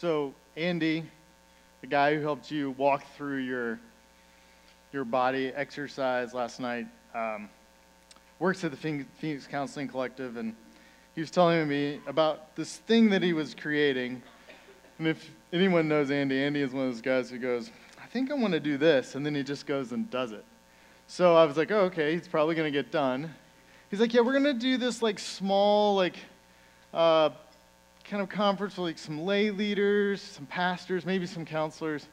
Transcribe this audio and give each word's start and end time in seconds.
So, 0.00 0.32
Andy, 0.56 1.02
the 1.80 1.88
guy 1.88 2.14
who 2.14 2.20
helped 2.20 2.52
you 2.52 2.70
walk 2.78 3.02
through 3.16 3.38
your, 3.38 3.80
your 4.92 5.04
body 5.04 5.48
exercise 5.48 6.32
last 6.32 6.60
night, 6.60 6.86
um, 7.16 7.48
works 8.38 8.62
at 8.62 8.70
the 8.70 8.76
Phoenix 8.76 9.48
Counseling 9.48 9.88
Collective, 9.88 10.36
and 10.36 10.54
he 11.16 11.20
was 11.20 11.32
telling 11.32 11.66
me 11.66 11.98
about 12.06 12.54
this 12.54 12.76
thing 12.76 13.10
that 13.10 13.24
he 13.24 13.32
was 13.32 13.56
creating. 13.56 14.22
And 15.00 15.08
if 15.08 15.32
anyone 15.52 15.88
knows 15.88 16.12
Andy, 16.12 16.44
Andy 16.44 16.60
is 16.60 16.72
one 16.72 16.86
of 16.86 16.92
those 16.92 17.02
guys 17.02 17.28
who 17.28 17.38
goes, 17.38 17.72
I 18.00 18.06
think 18.06 18.30
I 18.30 18.34
want 18.34 18.52
to 18.52 18.60
do 18.60 18.78
this, 18.78 19.16
and 19.16 19.26
then 19.26 19.34
he 19.34 19.42
just 19.42 19.66
goes 19.66 19.90
and 19.90 20.08
does 20.12 20.30
it. 20.30 20.44
So 21.08 21.34
I 21.34 21.44
was 21.44 21.56
like, 21.56 21.72
oh, 21.72 21.86
okay, 21.86 22.14
he's 22.14 22.28
probably 22.28 22.54
going 22.54 22.72
to 22.72 22.78
get 22.82 22.92
done. 22.92 23.34
He's 23.90 23.98
like, 23.98 24.14
yeah, 24.14 24.20
we're 24.20 24.38
going 24.38 24.44
to 24.44 24.54
do 24.54 24.76
this 24.76 25.02
like 25.02 25.18
small, 25.18 25.96
like, 25.96 26.18
uh, 26.94 27.30
kind 28.08 28.22
of 28.22 28.28
conference 28.28 28.76
with 28.76 28.86
like 28.86 28.98
some 28.98 29.24
lay 29.24 29.50
leaders, 29.50 30.22
some 30.22 30.46
pastors, 30.46 31.04
maybe 31.04 31.26
some 31.26 31.44
counselors. 31.44 32.08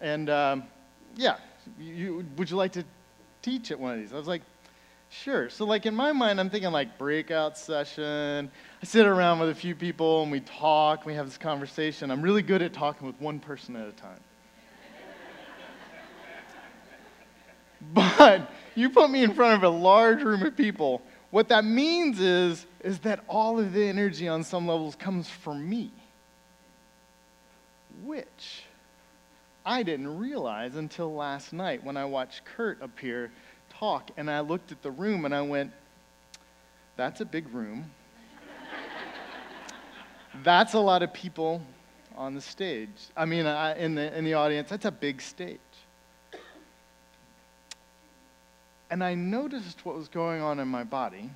And 0.00 0.30
um, 0.30 0.64
yeah, 1.16 1.36
you, 1.78 2.24
would 2.36 2.50
you 2.50 2.56
like 2.56 2.72
to 2.72 2.84
teach 3.42 3.70
at 3.70 3.78
one 3.78 3.92
of 3.92 4.00
these? 4.00 4.12
I 4.12 4.16
was 4.16 4.26
like, 4.26 4.42
sure. 5.10 5.50
So, 5.50 5.66
like, 5.66 5.86
in 5.86 5.94
my 5.94 6.12
mind, 6.12 6.40
I'm 6.40 6.48
thinking 6.48 6.72
like 6.72 6.96
breakout 6.98 7.58
session. 7.58 8.50
I 8.82 8.86
sit 8.86 9.06
around 9.06 9.40
with 9.40 9.50
a 9.50 9.54
few 9.54 9.74
people 9.74 10.22
and 10.22 10.32
we 10.32 10.40
talk, 10.40 11.04
we 11.04 11.14
have 11.14 11.26
this 11.26 11.38
conversation. 11.38 12.10
I'm 12.10 12.22
really 12.22 12.42
good 12.42 12.62
at 12.62 12.72
talking 12.72 13.06
with 13.06 13.20
one 13.20 13.38
person 13.38 13.76
at 13.76 13.88
a 13.88 13.92
time. 13.92 14.20
but 17.92 18.50
you 18.74 18.90
put 18.90 19.10
me 19.10 19.22
in 19.22 19.34
front 19.34 19.62
of 19.62 19.62
a 19.62 19.76
large 19.76 20.22
room 20.22 20.42
of 20.42 20.56
people 20.56 21.02
what 21.30 21.48
that 21.48 21.64
means 21.64 22.20
is, 22.20 22.66
is 22.88 23.00
that 23.00 23.22
all 23.28 23.60
of 23.60 23.74
the 23.74 23.84
energy 23.86 24.28
on 24.28 24.42
some 24.42 24.66
levels 24.66 24.94
comes 24.94 25.28
from 25.28 25.68
me, 25.68 25.90
which 28.02 28.62
I 29.66 29.82
didn't 29.82 30.18
realize 30.18 30.74
until 30.74 31.14
last 31.14 31.52
night 31.52 31.84
when 31.84 31.98
I 31.98 32.06
watched 32.06 32.46
Kurt 32.46 32.80
up 32.80 32.98
here 32.98 33.30
talk 33.68 34.10
and 34.16 34.30
I 34.30 34.40
looked 34.40 34.72
at 34.72 34.80
the 34.80 34.90
room 34.90 35.26
and 35.26 35.34
I 35.34 35.42
went, 35.42 35.70
that's 36.96 37.20
a 37.20 37.26
big 37.26 37.52
room. 37.52 37.90
that's 40.42 40.72
a 40.72 40.80
lot 40.80 41.02
of 41.02 41.12
people 41.12 41.60
on 42.16 42.34
the 42.34 42.40
stage. 42.40 42.88
I 43.14 43.26
mean, 43.26 43.44
I, 43.44 43.76
in, 43.76 43.96
the, 43.96 44.16
in 44.16 44.24
the 44.24 44.32
audience, 44.32 44.70
that's 44.70 44.86
a 44.86 44.90
big 44.90 45.20
stage. 45.20 45.58
and 48.90 49.04
I 49.04 49.14
noticed 49.14 49.84
what 49.84 49.94
was 49.94 50.08
going 50.08 50.40
on 50.40 50.58
in 50.58 50.68
my 50.68 50.84
body. 50.84 51.30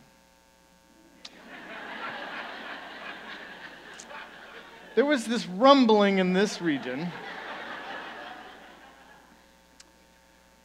There 4.94 5.04
was 5.04 5.24
this 5.24 5.46
rumbling 5.46 6.18
in 6.18 6.32
this 6.32 6.60
region. 6.60 7.10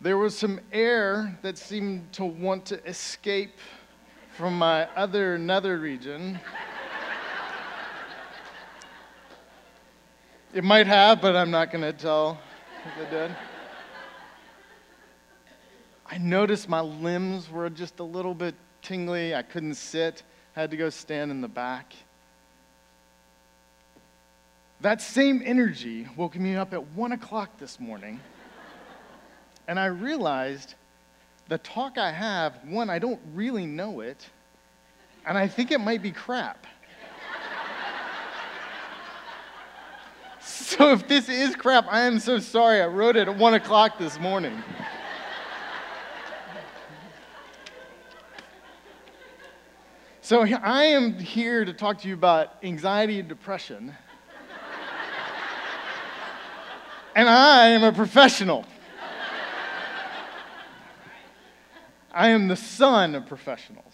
There 0.02 0.18
was 0.18 0.38
some 0.38 0.60
air 0.72 1.38
that 1.42 1.58
seemed 1.58 2.12
to 2.14 2.26
want 2.26 2.66
to 2.68 2.86
escape 2.88 3.58
from 4.36 4.58
my 4.58 4.84
other 4.96 5.38
nether 5.38 5.80
region. 5.80 6.40
it 10.54 10.64
might 10.64 10.88
have, 10.88 11.22
but 11.22 11.36
I'm 11.36 11.50
not 11.50 11.72
going 11.72 11.82
to 11.82 11.94
tell 11.94 12.40
if 12.86 13.02
it 13.02 13.10
did. 13.10 13.36
I 16.06 16.18
noticed 16.20 16.70
my 16.70 16.82
limbs 16.82 17.50
were 17.50 17.70
just 17.70 18.00
a 18.00 18.04
little 18.04 18.36
bit 18.36 18.56
tingly. 18.82 19.34
I 19.34 19.42
couldn't 19.42 19.76
sit, 19.76 20.24
had 20.54 20.70
to 20.72 20.78
go 20.78 20.90
stand 20.90 21.32
in 21.32 21.42
the 21.42 21.48
back. 21.48 21.94
That 24.82 25.02
same 25.02 25.42
energy 25.44 26.08
woke 26.16 26.36
me 26.36 26.56
up 26.56 26.72
at 26.72 26.88
one 26.90 27.12
o'clock 27.12 27.58
this 27.58 27.80
morning. 27.80 28.20
and 29.68 29.80
I 29.80 29.88
realized 29.88 30.76
the 31.48 31.58
talk 31.58 31.98
I 31.98 32.12
have, 32.12 32.60
one, 32.64 32.90
I 32.90 33.00
don't 33.00 33.20
really 33.34 33.66
know 33.66 34.02
it, 34.02 34.30
and 35.26 35.36
I 35.36 35.48
think 35.48 35.72
it 35.72 35.80
might 35.80 36.04
be 36.04 36.12
crap. 36.12 36.68
so 40.42 40.92
if 40.92 41.08
this 41.08 41.28
is 41.28 41.56
crap, 41.56 41.88
I 41.90 42.02
am 42.02 42.20
so 42.20 42.38
sorry. 42.38 42.80
I 42.82 42.88
wrote 42.88 43.16
it 43.16 43.28
at 43.28 43.36
one 43.36 43.56
o'clock 43.56 43.98
this 43.98 44.20
morning. 44.20 44.62
So 50.22 50.42
I 50.42 50.84
am 50.84 51.18
here 51.18 51.66
to 51.66 51.74
talk 51.74 52.00
to 52.02 52.08
you 52.08 52.14
about 52.14 52.58
anxiety 52.62 53.20
and 53.20 53.30
depression. 53.30 53.96
And 57.18 57.28
I 57.28 57.70
am 57.70 57.84
a 57.84 57.92
professional. 57.92 58.64
I 62.12 62.30
am 62.30 62.48
the 62.48 62.56
son 62.56 63.16
of 63.16 63.26
professionals 63.26 63.94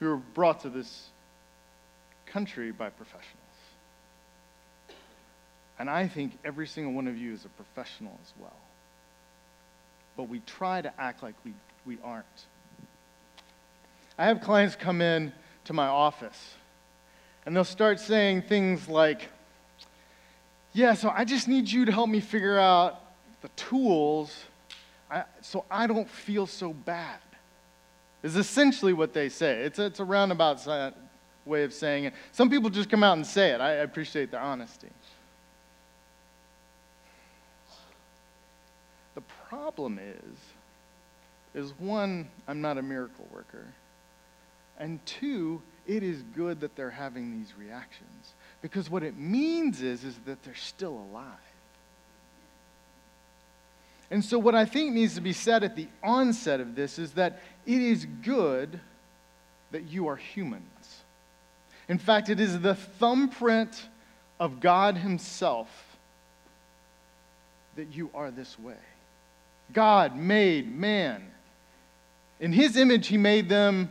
who 0.00 0.08
were 0.08 0.16
brought 0.16 0.60
to 0.62 0.68
this 0.68 1.10
country 2.26 2.72
by 2.72 2.90
professionals. 2.90 3.24
And 5.78 5.88
I 5.88 6.08
think 6.08 6.36
every 6.44 6.66
single 6.66 6.92
one 6.92 7.06
of 7.06 7.16
you 7.16 7.32
is 7.34 7.44
a 7.44 7.48
professional 7.50 8.18
as 8.22 8.32
well. 8.40 8.56
But 10.16 10.24
we 10.24 10.40
try 10.40 10.82
to 10.82 10.92
act 11.00 11.22
like 11.22 11.34
we, 11.44 11.52
we 11.86 11.98
aren't. 12.02 12.26
I 14.18 14.26
have 14.26 14.40
clients 14.40 14.74
come 14.74 15.00
in 15.00 15.32
to 15.66 15.72
my 15.72 15.86
office 15.86 16.54
and 17.46 17.54
they'll 17.54 17.62
start 17.62 18.00
saying 18.00 18.42
things 18.42 18.88
like, 18.88 19.28
Yeah, 20.72 20.94
so 20.94 21.12
I 21.14 21.24
just 21.24 21.48
need 21.48 21.70
you 21.70 21.84
to 21.84 21.92
help 21.92 22.08
me 22.08 22.20
figure 22.20 22.58
out 22.58 23.00
the 23.42 23.48
tools 23.50 24.34
I, 25.10 25.24
so 25.40 25.64
I 25.70 25.86
don't 25.86 26.08
feel 26.08 26.46
so 26.46 26.72
bad. 26.72 27.18
Is 28.22 28.36
essentially 28.36 28.92
what 28.92 29.12
they 29.12 29.28
say. 29.28 29.62
It's 29.62 29.78
a, 29.78 29.86
it's 29.86 29.98
a 29.98 30.04
roundabout 30.04 30.94
way 31.46 31.64
of 31.64 31.72
saying 31.72 32.04
it. 32.04 32.14
Some 32.32 32.50
people 32.50 32.70
just 32.70 32.90
come 32.90 33.02
out 33.02 33.14
and 33.16 33.26
say 33.26 33.50
it. 33.50 33.60
I 33.60 33.72
appreciate 33.76 34.30
their 34.30 34.40
honesty. 34.40 34.90
The 39.14 39.22
problem 39.48 39.98
is, 39.98 40.38
is 41.54 41.72
one, 41.78 42.28
I'm 42.46 42.60
not 42.60 42.78
a 42.78 42.82
miracle 42.82 43.26
worker. 43.32 43.66
And 44.78 45.04
two, 45.06 45.60
it 45.86 46.02
is 46.02 46.22
good 46.36 46.60
that 46.60 46.76
they're 46.76 46.90
having 46.90 47.32
these 47.32 47.54
reactions 47.58 48.09
because 48.62 48.90
what 48.90 49.02
it 49.02 49.16
means 49.16 49.82
is, 49.82 50.04
is 50.04 50.16
that 50.26 50.42
they're 50.42 50.54
still 50.54 51.06
alive. 51.10 51.24
And 54.10 54.24
so, 54.24 54.38
what 54.38 54.54
I 54.54 54.64
think 54.64 54.92
needs 54.92 55.14
to 55.14 55.20
be 55.20 55.32
said 55.32 55.62
at 55.62 55.76
the 55.76 55.86
onset 56.02 56.60
of 56.60 56.74
this 56.74 56.98
is 56.98 57.12
that 57.12 57.40
it 57.64 57.80
is 57.80 58.06
good 58.22 58.80
that 59.70 59.84
you 59.84 60.08
are 60.08 60.16
humans. 60.16 60.64
In 61.88 61.98
fact, 61.98 62.28
it 62.28 62.40
is 62.40 62.60
the 62.60 62.74
thumbprint 62.74 63.88
of 64.40 64.60
God 64.60 64.96
Himself 64.96 65.68
that 67.76 67.94
you 67.94 68.10
are 68.14 68.30
this 68.30 68.58
way. 68.58 68.74
God 69.72 70.16
made 70.16 70.74
man. 70.74 71.22
In 72.40 72.52
His 72.52 72.76
image, 72.76 73.06
He 73.06 73.16
made 73.16 73.48
them 73.48 73.90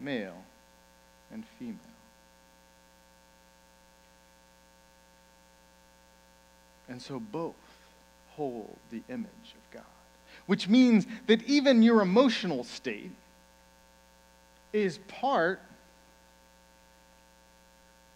male 0.00 0.42
and 1.30 1.44
female. 1.58 1.85
And 6.88 7.00
so 7.00 7.18
both 7.18 7.54
hold 8.30 8.76
the 8.90 9.02
image 9.08 9.54
of 9.54 9.70
God, 9.72 9.82
which 10.46 10.68
means 10.68 11.06
that 11.26 11.42
even 11.44 11.82
your 11.82 12.02
emotional 12.02 12.64
state 12.64 13.10
is 14.72 14.98
part 15.08 15.60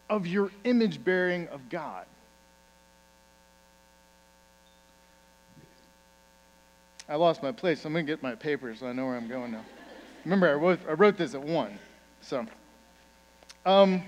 of 0.09 0.27
your 0.27 0.51
image 0.65 1.03
bearing 1.03 1.49
of 1.49 1.69
God. 1.69 2.05
I 7.09 7.17
lost 7.17 7.43
my 7.43 7.51
place. 7.51 7.85
I'm 7.85 7.93
going 7.93 8.07
to 8.07 8.13
get 8.13 8.23
my 8.23 8.37
papers 8.37 8.81
so 8.81 8.87
I 8.87 8.93
know 8.93 9.07
where 9.07 9.17
I'm 9.17 9.27
going 9.27 9.51
now. 9.51 9.65
Remember, 10.25 10.49
I 10.49 10.55
wrote, 10.55 10.81
I 10.89 10.93
wrote 10.93 11.17
this 11.17 11.35
at 11.35 11.43
1. 11.43 11.79
So, 12.21 12.47
um, 13.67 14.03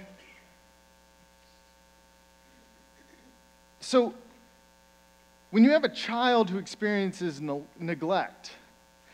so 3.80 4.14
when 5.52 5.64
you 5.64 5.70
have 5.72 5.84
a 5.84 5.88
child 5.90 6.48
who 6.48 6.56
experiences 6.56 7.38
no, 7.38 7.66
neglect, 7.78 8.52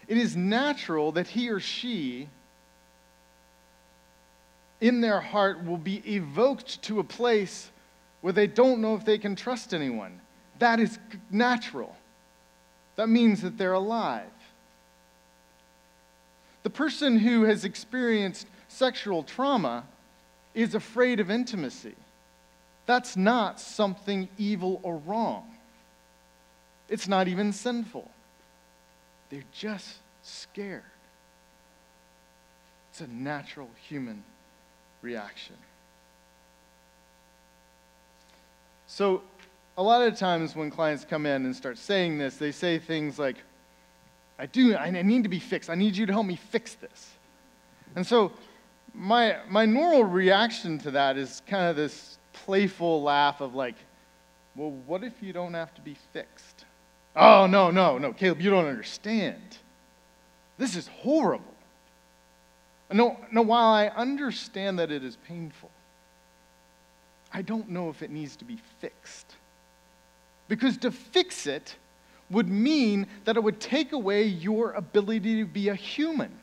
it 0.07 0.17
is 0.17 0.37
natural 0.37 1.11
that 1.13 1.27
he 1.27 1.51
or 1.51 1.59
she 1.59 2.29
in 4.81 5.01
their 5.01 5.21
heart 5.21 5.67
will 5.67 5.77
be 5.77 5.97
evoked 6.07 6.81
to 6.83 7.01
a 7.01 7.05
place 7.05 7.73
where 8.21 8.33
they 8.33 8.47
don't 8.47 8.81
know 8.81 8.95
if 8.95 9.05
they 9.05 9.19
can 9.19 9.35
trust 9.35 9.75
anyone. 9.75 10.21
That 10.61 10.79
is 10.79 11.01
natural. 11.29 11.97
That 12.95 13.09
means 13.09 13.43
that 13.43 13.59
they're 13.59 13.73
alive. 13.73 14.31
The 16.63 16.71
person 16.71 17.19
who 17.19 17.43
has 17.47 17.65
experienced 17.65 18.47
sexual 18.69 19.25
trauma 19.25 19.83
is 20.55 20.77
afraid 20.77 21.19
of 21.19 21.33
intimacy. 21.33 21.97
That's 22.87 23.17
not 23.17 23.59
something 23.59 24.29
evil 24.39 24.79
or 24.85 24.99
wrong. 24.99 25.58
It's 26.89 27.07
not 27.07 27.29
even 27.29 27.53
sinful. 27.53 28.11
They're 29.31 29.45
just 29.53 29.97
scared. 30.23 30.83
It's 32.91 33.01
a 33.01 33.07
natural 33.07 33.69
human 33.89 34.25
reaction. 35.03 35.57
So, 38.87 39.23
a 39.77 39.83
lot 39.83 40.03
of 40.03 40.19
times 40.19 40.57
when 40.57 40.71
clients 40.71 41.05
come 41.05 41.27
in 41.27 41.45
and 41.45 41.55
start 41.55 41.79
saying 41.79 42.19
this, 42.19 42.37
they 42.37 42.51
say 42.51 42.79
things 42.79 43.19
like, 43.19 43.37
I 44.39 44.47
do, 44.47 44.75
I 44.75 44.91
need 44.91 45.23
to 45.25 45.29
be 45.29 45.39
fixed. 45.39 45.69
I 45.69 45.75
need 45.75 45.97
you 45.97 46.07
to 46.07 46.13
help 46.13 46.27
me 46.27 46.37
fix 46.37 46.75
this. 46.75 47.11
And 47.95 48.07
so, 48.07 48.33
my, 48.95 49.37
my 49.49 49.67
normal 49.67 50.05
reaction 50.05 50.79
to 50.81 50.91
that 50.93 51.17
is 51.17 51.43
kind 51.47 51.69
of 51.69 51.77
this 51.77 52.19
playful 52.33 53.03
laugh 53.03 53.41
of 53.41 53.55
like, 53.55 53.77
well, 54.57 54.71
what 54.87 55.05
if 55.05 55.23
you 55.23 55.33
don't 55.33 55.55
have 55.55 55.75
to 55.75 55.81
be 55.81 55.97
fixed? 56.13 56.65
Oh, 57.21 57.47
no, 57.47 57.73
no, 57.73 57.99
no, 57.99 58.13
Caleb, 58.13 58.41
you 58.41 58.49
don't 58.49 58.67
understand. 58.67 59.59
This 60.57 60.77
is 60.77 60.87
horrible. 60.87 61.45
No, 62.93 63.19
no, 63.33 63.43
while 63.43 63.75
I 63.75 63.89
understand 63.89 64.79
that 64.79 64.93
it 64.93 65.03
is 65.03 65.17
painful, 65.27 65.71
I 67.33 67.43
don't 67.43 67.71
know 67.71 67.91
if 67.91 68.03
it 68.03 68.11
needs 68.11 68.37
to 68.37 68.45
be 68.45 68.59
fixed. 68.81 69.35
Because 70.47 70.77
to 70.79 70.93
fix 70.93 71.49
it 71.49 71.75
would 72.31 72.49
mean 72.49 73.09
that 73.25 73.37
it 73.37 73.43
would 73.43 73.59
take 73.59 73.93
away 73.93 74.23
your 74.23 74.73
ability 74.73 75.41
to 75.41 75.45
be 75.45 75.71
a 75.71 75.75
human. 75.75 76.39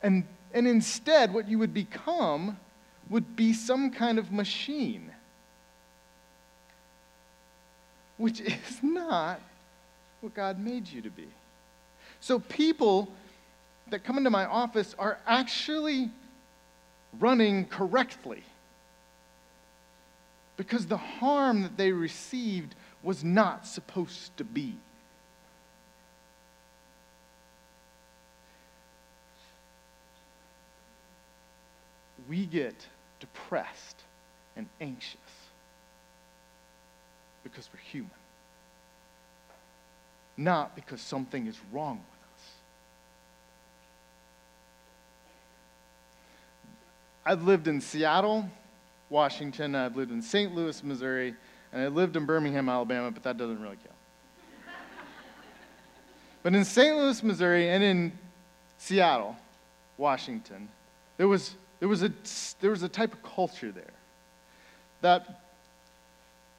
And, 0.00 0.24
and 0.54 0.68
instead, 0.68 1.34
what 1.34 1.48
you 1.48 1.58
would 1.58 1.74
become 1.74 2.56
would 3.10 3.34
be 3.34 3.52
some 3.52 3.90
kind 3.90 4.18
of 4.18 4.30
machine, 4.30 5.10
which 8.20 8.40
is 8.40 8.82
not 8.82 9.40
what 10.20 10.34
God 10.34 10.60
made 10.60 10.86
you 10.86 11.00
to 11.02 11.10
be. 11.10 11.26
So, 12.20 12.38
people 12.38 13.10
that 13.88 14.04
come 14.04 14.18
into 14.18 14.30
my 14.30 14.44
office 14.44 14.94
are 14.98 15.18
actually 15.26 16.10
running 17.18 17.64
correctly 17.64 18.44
because 20.56 20.86
the 20.86 20.98
harm 20.98 21.62
that 21.62 21.76
they 21.76 21.90
received 21.90 22.74
was 23.02 23.24
not 23.24 23.66
supposed 23.66 24.36
to 24.36 24.44
be. 24.44 24.76
We 32.28 32.44
get 32.44 32.86
depressed 33.18 33.96
and 34.56 34.68
anxious 34.80 35.39
because 37.42 37.68
we're 37.72 37.80
human, 37.80 38.10
not 40.36 40.74
because 40.74 41.00
something 41.00 41.46
is 41.46 41.58
wrong 41.72 41.96
with 41.96 42.20
us. 42.34 42.46
I've 47.24 47.42
lived 47.44 47.68
in 47.68 47.80
Seattle 47.80 48.48
Washington, 49.10 49.74
I've 49.74 49.96
lived 49.96 50.12
in 50.12 50.22
St. 50.22 50.54
Louis, 50.54 50.82
Missouri, 50.84 51.34
and 51.72 51.82
I 51.82 51.88
lived 51.88 52.16
in 52.16 52.24
Birmingham, 52.24 52.68
Alabama, 52.68 53.10
but 53.10 53.24
that 53.24 53.36
doesn't 53.36 53.60
really 53.60 53.76
count. 53.76 53.96
but 56.44 56.54
in 56.54 56.64
St. 56.64 56.96
Louis, 56.96 57.22
Missouri, 57.22 57.68
and 57.68 57.82
in 57.82 58.12
Seattle, 58.78 59.36
Washington, 59.98 60.68
there 61.16 61.26
was, 61.26 61.56
there 61.80 61.88
was, 61.88 62.04
a, 62.04 62.12
there 62.60 62.70
was 62.70 62.84
a 62.84 62.88
type 62.88 63.12
of 63.12 63.22
culture 63.22 63.72
there 63.72 63.84
that 65.00 65.42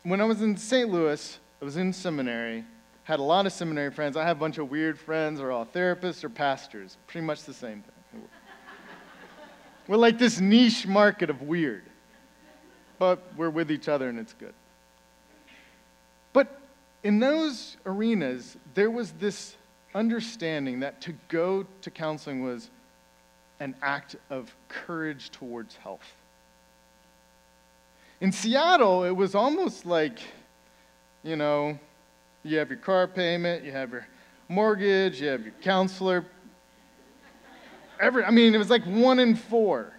when 0.04 0.22
I 0.22 0.26
was 0.26 0.42
in 0.42 0.58
St. 0.58 0.90
Louis, 0.90 1.40
I 1.62 1.66
was 1.66 1.78
in 1.78 1.94
seminary, 1.94 2.66
had 3.04 3.20
a 3.20 3.24
lot 3.24 3.46
of 3.46 3.54
seminary 3.54 3.92
friends. 3.92 4.18
I 4.18 4.24
have 4.24 4.38
a 4.38 4.40
bunch 4.40 4.58
of 4.58 4.70
weird 4.70 5.00
friends, 5.00 5.40
they're 5.40 5.52
all 5.52 5.66
therapists 5.66 6.24
or 6.24 6.30
pastors, 6.30 6.98
pretty 7.08 7.26
much 7.26 7.44
the 7.44 7.54
same 7.54 7.84
thing. 8.12 8.22
We're 9.88 9.98
like 9.98 10.18
this 10.18 10.40
niche 10.40 10.86
market 10.88 11.30
of 11.30 11.42
weird 11.42 11.84
but 13.02 13.20
we're 13.36 13.50
with 13.50 13.72
each 13.72 13.90
other 13.90 14.10
and 14.10 14.20
it's 14.20 14.34
good. 14.34 14.54
But 16.34 16.62
in 17.02 17.20
those 17.20 17.78
arenas, 17.84 18.58
there 18.76 18.92
was 18.92 19.14
this 19.14 19.56
understanding 19.96 20.82
that 20.82 21.02
to 21.02 21.16
go 21.28 21.66
to 21.82 21.90
counseling 21.90 22.44
was 22.44 22.70
an 23.60 23.74
act 23.82 24.18
of 24.30 24.54
courage 24.68 25.32
towards 25.32 25.78
health. 25.78 26.14
In 28.22 28.32
Seattle, 28.32 29.04
it 29.04 29.12
was 29.12 29.36
almost 29.36 29.86
like, 29.86 30.20
you 31.24 31.36
know, 31.36 31.78
you 32.44 32.58
have 32.58 32.70
your 32.70 32.80
car 32.80 33.08
payment, 33.08 33.66
you 33.66 33.72
have 33.72 33.92
your 33.92 34.08
mortgage, 34.48 35.22
you 35.22 35.28
have 35.28 35.42
your 35.42 35.54
counselor. 35.62 36.26
Every, 38.00 38.24
I 38.24 38.32
mean, 38.32 38.56
it 38.56 38.58
was 38.58 38.70
like 38.70 38.86
one 38.86 39.20
in 39.20 39.36
four 39.36 39.94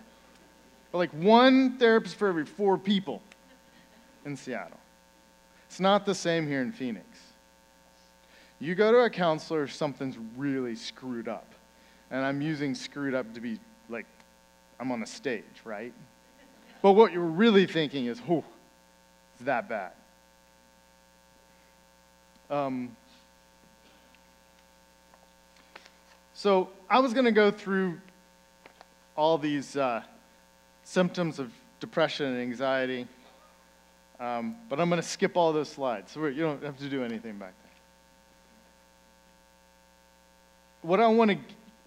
but 0.92 0.98
like 0.98 1.10
one 1.12 1.78
therapist 1.78 2.16
for 2.16 2.28
every 2.28 2.44
four 2.44 2.76
people 2.76 3.22
in 4.26 4.36
Seattle. 4.36 4.78
It's 5.66 5.80
not 5.80 6.04
the 6.04 6.14
same 6.14 6.46
here 6.46 6.60
in 6.60 6.70
Phoenix. 6.70 7.06
You 8.60 8.74
go 8.74 8.92
to 8.92 8.98
a 8.98 9.10
counselor, 9.10 9.64
if 9.64 9.72
something's 9.72 10.16
really 10.36 10.76
screwed 10.76 11.26
up. 11.26 11.46
And 12.10 12.24
I'm 12.24 12.42
using 12.42 12.74
screwed 12.74 13.14
up 13.14 13.32
to 13.34 13.40
be 13.40 13.58
like, 13.88 14.06
I'm 14.78 14.92
on 14.92 15.02
a 15.02 15.06
stage, 15.06 15.42
right? 15.64 15.94
But 16.82 16.92
what 16.92 17.12
you're 17.12 17.22
really 17.22 17.66
thinking 17.66 18.06
is, 18.06 18.20
oh, 18.28 18.44
it's 19.34 19.44
that 19.44 19.68
bad. 19.68 19.92
Um, 22.50 22.94
so 26.34 26.68
I 26.90 26.98
was 26.98 27.14
going 27.14 27.24
to 27.24 27.32
go 27.32 27.50
through 27.50 27.98
all 29.16 29.38
these 29.38 29.76
uh, 29.76 30.02
symptoms 30.84 31.38
of 31.38 31.52
depression 31.80 32.26
and 32.26 32.40
anxiety. 32.40 33.06
Um, 34.20 34.56
but 34.68 34.78
I'm 34.78 34.88
going 34.88 35.00
to 35.00 35.06
skip 35.06 35.36
all 35.36 35.52
those 35.52 35.68
slides, 35.68 36.12
so 36.12 36.26
you 36.26 36.42
don't 36.42 36.62
have 36.62 36.78
to 36.78 36.88
do 36.88 37.02
anything 37.02 37.38
back 37.38 37.54
there. 37.62 37.72
What 40.82 41.00
I 41.00 41.06
want 41.08 41.30
to 41.30 41.38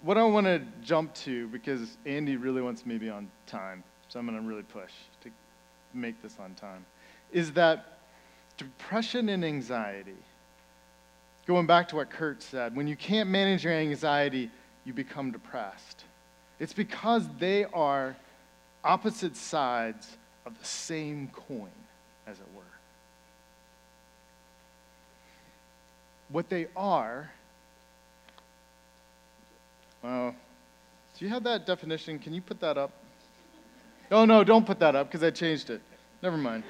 what 0.01 0.17
I 0.17 0.23
want 0.23 0.45
to 0.45 0.61
jump 0.83 1.13
to 1.15 1.47
because 1.47 1.97
Andy 2.05 2.35
really 2.35 2.61
wants 2.61 2.85
me 2.85 2.95
to 2.95 2.99
be 2.99 3.09
on 3.09 3.31
time, 3.47 3.83
so 4.15 4.19
I'm 4.19 4.25
going 4.27 4.41
to 4.41 4.47
really 4.47 4.63
push 4.63 4.93
to 5.23 5.29
make 5.93 6.21
this 6.21 6.37
on 6.39 6.53
time, 6.53 6.85
is 7.33 7.51
that 7.51 7.97
depression 8.55 9.27
and 9.27 9.43
anxiety. 9.43 10.15
Going 11.45 11.67
back 11.67 11.89
to 11.89 11.97
what 11.97 12.09
Kurt 12.09 12.41
said, 12.41 12.77
when 12.77 12.87
you 12.87 12.95
can't 12.95 13.29
manage 13.29 13.65
your 13.65 13.73
anxiety, 13.73 14.49
you 14.85 14.93
become 14.93 15.31
depressed. 15.31 16.05
It's 16.61 16.71
because 16.71 17.27
they 17.39 17.65
are 17.65 18.15
opposite 18.85 19.35
sides 19.35 20.15
of 20.45 20.57
the 20.57 20.65
same 20.65 21.29
coin, 21.33 21.67
as 22.25 22.39
it 22.39 22.47
were. 22.55 22.63
What 26.29 26.47
they 26.47 26.67
are, 26.73 27.29
well, 30.01 30.33
do 31.19 31.25
you 31.25 31.31
have 31.31 31.43
that 31.43 31.65
definition? 31.65 32.17
Can 32.17 32.33
you 32.33 32.39
put 32.39 32.61
that 32.61 32.77
up? 32.77 32.93
Oh, 34.11 34.25
no, 34.25 34.43
don't 34.43 34.65
put 34.65 34.79
that 34.79 34.95
up 34.95 35.07
because 35.07 35.23
I 35.23 35.31
changed 35.31 35.69
it. 35.69 35.81
Never 36.21 36.37
mind. 36.37 36.63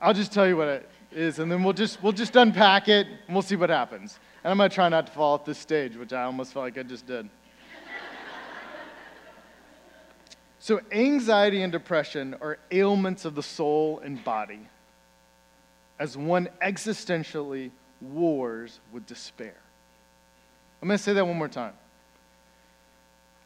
I'll 0.00 0.14
just 0.14 0.32
tell 0.32 0.48
you 0.48 0.56
what 0.56 0.68
it 0.68 0.88
is, 1.12 1.38
and 1.38 1.52
then 1.52 1.62
we'll 1.62 1.74
just, 1.74 2.02
we'll 2.02 2.12
just 2.12 2.34
unpack 2.34 2.88
it, 2.88 3.06
and 3.06 3.34
we'll 3.34 3.42
see 3.42 3.56
what 3.56 3.68
happens. 3.68 4.18
And 4.42 4.50
I'm 4.50 4.56
going 4.56 4.70
to 4.70 4.74
try 4.74 4.88
not 4.88 5.06
to 5.06 5.12
fall 5.12 5.34
off 5.34 5.44
this 5.44 5.58
stage, 5.58 5.96
which 5.96 6.14
I 6.14 6.22
almost 6.22 6.54
felt 6.54 6.64
like 6.64 6.78
I 6.78 6.82
just 6.82 7.06
did. 7.06 7.28
So, 10.62 10.80
anxiety 10.92 11.62
and 11.62 11.72
depression 11.72 12.36
are 12.42 12.58
ailments 12.70 13.24
of 13.24 13.34
the 13.34 13.42
soul 13.42 14.00
and 14.04 14.22
body 14.22 14.60
as 15.98 16.18
one 16.18 16.50
existentially 16.62 17.70
wars 18.02 18.80
with 18.92 19.06
despair. 19.06 19.56
I'm 20.82 20.88
going 20.88 20.98
to 20.98 21.02
say 21.02 21.14
that 21.14 21.26
one 21.26 21.36
more 21.36 21.48
time. 21.48 21.72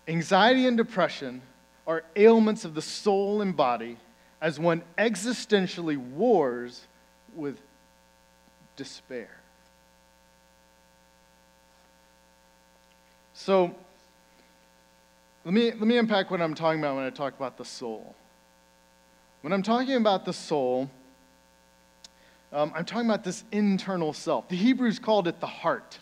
Anxiety 0.07 0.67
and 0.67 0.77
depression 0.77 1.41
are 1.87 2.05
ailments 2.17 2.65
of 2.65 2.75
the 2.75 2.83
soul 2.83 3.41
and 3.41 3.57
body 3.57 3.97
as 4.41 4.59
one 4.59 4.83
existentially 4.99 5.97
wars 5.97 6.87
with 7.35 7.59
despair. 8.77 9.31
So, 13.33 13.75
let 15.45 15.53
me, 15.53 15.73
let 15.73 15.83
me 15.83 15.99
unpack 15.99 16.31
what 16.31 16.41
I'm 16.41 16.55
talking 16.55 16.81
about 16.81 16.97
when 16.97 17.05
I 17.05 17.11
talk 17.11 17.35
about 17.35 17.59
the 17.59 17.65
soul. 17.65 18.15
When 19.43 19.53
I'm 19.53 19.63
talking 19.63 19.97
about 19.97 20.25
the 20.25 20.33
soul, 20.33 20.89
um, 22.53 22.73
I'm 22.75 22.85
talking 22.85 23.07
about 23.07 23.25
this 23.25 23.45
internal 23.53 24.13
self. 24.13 24.49
The 24.49 24.57
Hebrews 24.57 24.99
called 24.99 25.29
it 25.29 25.41
the 25.41 25.47
heart. 25.47 25.99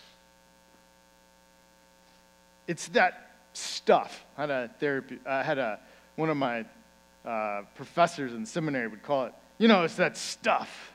It's 2.69 2.89
that 2.89 3.32
stuff. 3.53 4.25
I 4.37 4.43
had 4.43 4.51
a 4.51 4.71
therapy, 4.81 5.19
I 5.27 5.43
had 5.43 5.59
a, 5.59 5.79
one 6.17 6.31
of 6.31 6.37
my 6.37 6.65
uh, 7.25 7.63
professors 7.75 8.33
in 8.33 8.47
seminary 8.47 8.89
would 8.89 9.03
call 9.03 9.27
it, 9.27 9.35
you 9.59 9.69
know, 9.69 9.85
it's 9.85 9.97
that 9.97 10.17
stuff, 10.17 10.93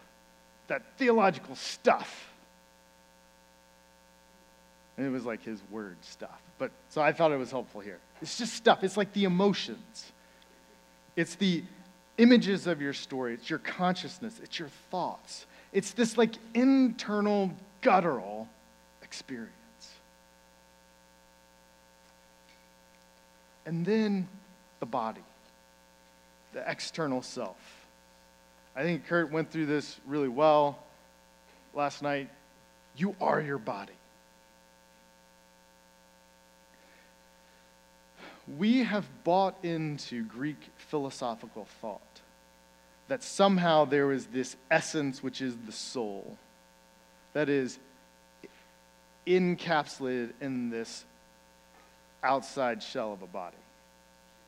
that 0.67 0.81
theological 0.97 1.55
stuff. 1.55 2.29
And 4.97 5.05
it 5.05 5.09
was 5.09 5.25
like 5.25 5.43
his 5.43 5.61
word 5.69 5.97
stuff. 6.01 6.41
But 6.57 6.71
so 6.89 7.01
I 7.01 7.11
thought 7.11 7.31
it 7.31 7.37
was 7.37 7.51
helpful 7.51 7.81
here. 7.81 7.99
It's 8.21 8.37
just 8.37 8.53
stuff. 8.53 8.83
It's 8.83 8.97
like 8.97 9.13
the 9.13 9.25
emotions. 9.25 10.11
It's 11.15 11.35
the 11.35 11.63
images 12.17 12.65
of 12.65 12.81
your 12.81 12.93
story. 12.93 13.35
It's 13.35 13.49
your 13.49 13.59
consciousness. 13.59 14.39
It's 14.43 14.57
your 14.57 14.69
thoughts. 14.89 15.45
It's 15.71 15.91
this 15.91 16.17
like 16.17 16.33
internal 16.55 17.51
guttural 17.81 18.47
experience. 19.03 19.51
And 23.67 23.85
then 23.85 24.27
the 24.79 24.87
body, 24.87 25.21
the 26.53 26.67
external 26.67 27.21
self. 27.21 27.57
I 28.75 28.81
think 28.81 29.05
Kurt 29.05 29.31
went 29.31 29.51
through 29.51 29.67
this 29.67 29.99
really 30.07 30.27
well 30.27 30.79
last 31.75 32.01
night. 32.01 32.29
You 32.95 33.15
are 33.21 33.39
your 33.39 33.59
body. 33.59 33.93
we 38.57 38.83
have 38.83 39.05
bought 39.23 39.57
into 39.63 40.23
Greek 40.23 40.57
philosophical 40.77 41.65
thought 41.81 42.01
that 43.09 43.23
somehow 43.23 43.85
there 43.85 44.11
is 44.11 44.27
this 44.27 44.55
essence 44.71 45.21
which 45.21 45.41
is 45.41 45.55
the 45.65 45.71
soul 45.71 46.37
that 47.33 47.49
is 47.49 47.77
encapsulated 49.25 50.31
in 50.39 50.69
this 50.69 51.03
outside 52.23 52.81
shell 52.81 53.13
of 53.13 53.21
a 53.21 53.27
body. 53.27 53.57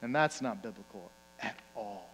And 0.02 0.16
that's 0.16 0.42
not 0.42 0.62
biblical 0.64 1.12
at 1.42 1.56
all. 1.76 2.10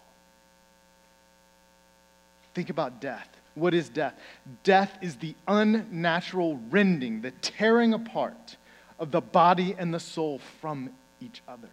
Think 2.53 2.69
about 2.69 3.01
death. 3.01 3.27
What 3.53 3.73
is 3.73 3.89
death? 3.89 4.17
Death 4.63 4.97
is 5.01 5.15
the 5.15 5.35
unnatural 5.47 6.59
rending, 6.69 7.21
the 7.21 7.31
tearing 7.31 7.93
apart 7.93 8.57
of 8.99 9.11
the 9.11 9.21
body 9.21 9.75
and 9.77 9.93
the 9.93 9.99
soul 9.99 10.39
from 10.61 10.89
each 11.21 11.41
other. 11.47 11.69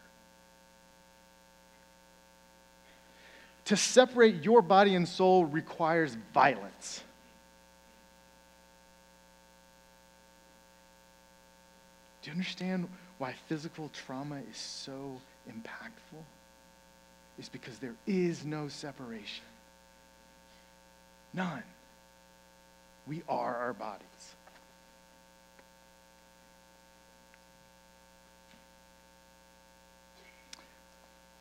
To 3.66 3.76
separate 3.76 4.42
your 4.42 4.60
body 4.60 4.94
and 4.94 5.08
soul 5.08 5.44
requires 5.44 6.16
violence. 6.34 7.02
Do 12.22 12.30
you 12.30 12.32
understand 12.32 12.88
why 13.22 13.32
physical 13.48 13.88
trauma 13.90 14.40
is 14.50 14.56
so 14.56 15.20
impactful? 15.48 16.24
is 17.38 17.48
because 17.48 17.78
there 17.78 17.94
is 18.04 18.44
no 18.44 18.66
separation. 18.66 19.44
None. 21.32 21.62
We 23.06 23.22
are 23.28 23.56
our 23.56 23.72
bodies. 23.72 24.04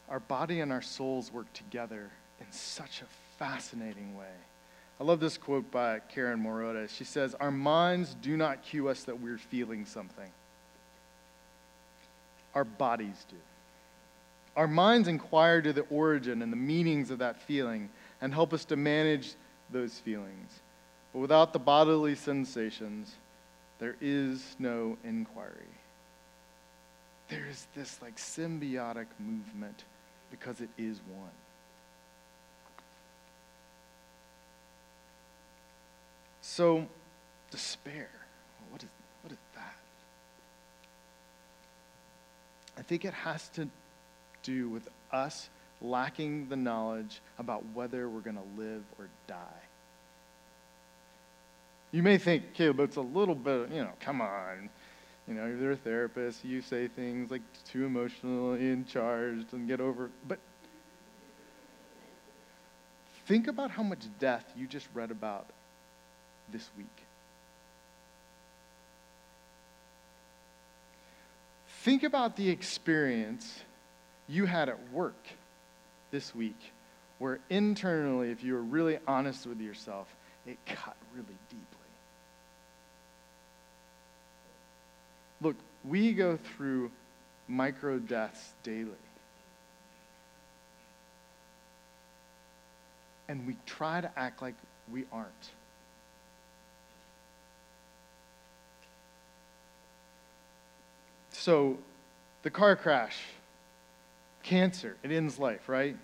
our 0.07 0.19
body 0.19 0.59
and 0.59 0.73
our 0.73 0.81
souls 0.81 1.31
work 1.31 1.51
together 1.53 2.11
in 2.41 2.45
such 2.51 3.01
a 3.01 3.05
fascinating 3.39 4.15
way. 4.15 4.25
I 4.99 5.03
love 5.05 5.21
this 5.21 5.37
quote 5.37 5.71
by 5.71 5.99
Karen 5.99 6.43
Maroda. 6.43 6.89
She 6.89 7.05
says, 7.05 7.33
Our 7.39 7.49
minds 7.49 8.13
do 8.21 8.35
not 8.37 8.61
cue 8.61 8.89
us 8.89 9.03
that 9.05 9.19
we're 9.19 9.37
feeling 9.37 9.85
something, 9.85 10.29
our 12.53 12.63
bodies 12.63 13.25
do. 13.29 13.37
Our 14.55 14.67
minds 14.67 15.07
inquire 15.07 15.61
to 15.61 15.71
the 15.71 15.85
origin 15.89 16.41
and 16.41 16.51
the 16.51 16.57
meanings 16.57 17.09
of 17.09 17.19
that 17.19 17.41
feeling 17.41 17.89
and 18.19 18.33
help 18.33 18.53
us 18.53 18.65
to 18.65 18.75
manage 18.75 19.33
those 19.71 19.97
feelings. 19.99 20.59
But 21.13 21.19
without 21.19 21.53
the 21.53 21.59
bodily 21.59 22.15
sensations, 22.15 23.15
there 23.79 23.95
is 24.01 24.55
no 24.59 24.97
inquiry. 25.03 25.53
There 27.29 27.47
is 27.49 27.65
this 27.75 28.01
like 28.01 28.17
symbiotic 28.17 29.07
movement 29.19 29.85
because 30.29 30.59
it 30.59 30.69
is 30.77 30.99
one. 31.15 31.29
So, 36.41 36.85
despair. 37.49 38.09
What 38.69 38.83
is, 38.83 38.89
what 39.21 39.31
is 39.31 39.37
that? 39.55 39.75
I 42.81 42.83
think 42.83 43.05
it 43.05 43.13
has 43.13 43.47
to 43.49 43.69
do 44.41 44.67
with 44.67 44.89
us 45.11 45.51
lacking 45.83 46.49
the 46.49 46.55
knowledge 46.55 47.21
about 47.37 47.63
whether 47.75 48.09
we're 48.09 48.21
going 48.21 48.37
to 48.37 48.59
live 48.59 48.81
or 48.97 49.07
die. 49.27 49.35
You 51.91 52.01
may 52.01 52.17
think, 52.17 52.55
Caleb, 52.55 52.79
it's 52.79 52.95
a 52.95 53.01
little 53.01 53.35
bit, 53.35 53.69
you 53.69 53.83
know, 53.83 53.91
come 53.99 54.19
on. 54.19 54.71
You 55.27 55.35
know, 55.35 55.45
you're 55.45 55.73
a 55.73 55.75
therapist, 55.75 56.43
you 56.43 56.63
say 56.63 56.87
things 56.87 57.29
like 57.29 57.43
too 57.71 57.85
emotionally 57.85 58.71
in 58.71 58.83
charge 58.85 59.45
and 59.51 59.67
get 59.67 59.79
over. 59.79 60.09
But 60.27 60.39
think 63.27 63.47
about 63.47 63.69
how 63.69 63.83
much 63.83 64.05
death 64.19 64.45
you 64.57 64.65
just 64.65 64.87
read 64.95 65.11
about 65.11 65.45
this 66.51 66.67
week. 66.75 66.87
Think 71.81 72.03
about 72.03 72.35
the 72.35 72.47
experience 72.47 73.59
you 74.27 74.45
had 74.45 74.69
at 74.69 74.91
work 74.91 75.27
this 76.11 76.35
week 76.35 76.71
where 77.17 77.39
internally, 77.49 78.29
if 78.29 78.43
you 78.43 78.53
were 78.53 78.61
really 78.61 78.99
honest 79.07 79.47
with 79.47 79.59
yourself, 79.59 80.07
it 80.45 80.57
cut 80.67 80.95
really 81.15 81.37
deeply. 81.49 81.65
Look, 85.41 85.55
we 85.83 86.13
go 86.13 86.37
through 86.55 86.91
micro 87.47 87.97
deaths 87.97 88.53
daily. 88.61 88.91
And 93.27 93.47
we 93.47 93.55
try 93.65 94.01
to 94.01 94.11
act 94.19 94.43
like 94.43 94.55
we 94.91 95.05
aren't. 95.11 95.49
So, 101.41 101.79
the 102.43 102.51
car 102.51 102.75
crash, 102.75 103.17
cancer, 104.43 104.95
it 105.01 105.11
ends 105.11 105.39
life, 105.39 105.67
right? 105.67 105.97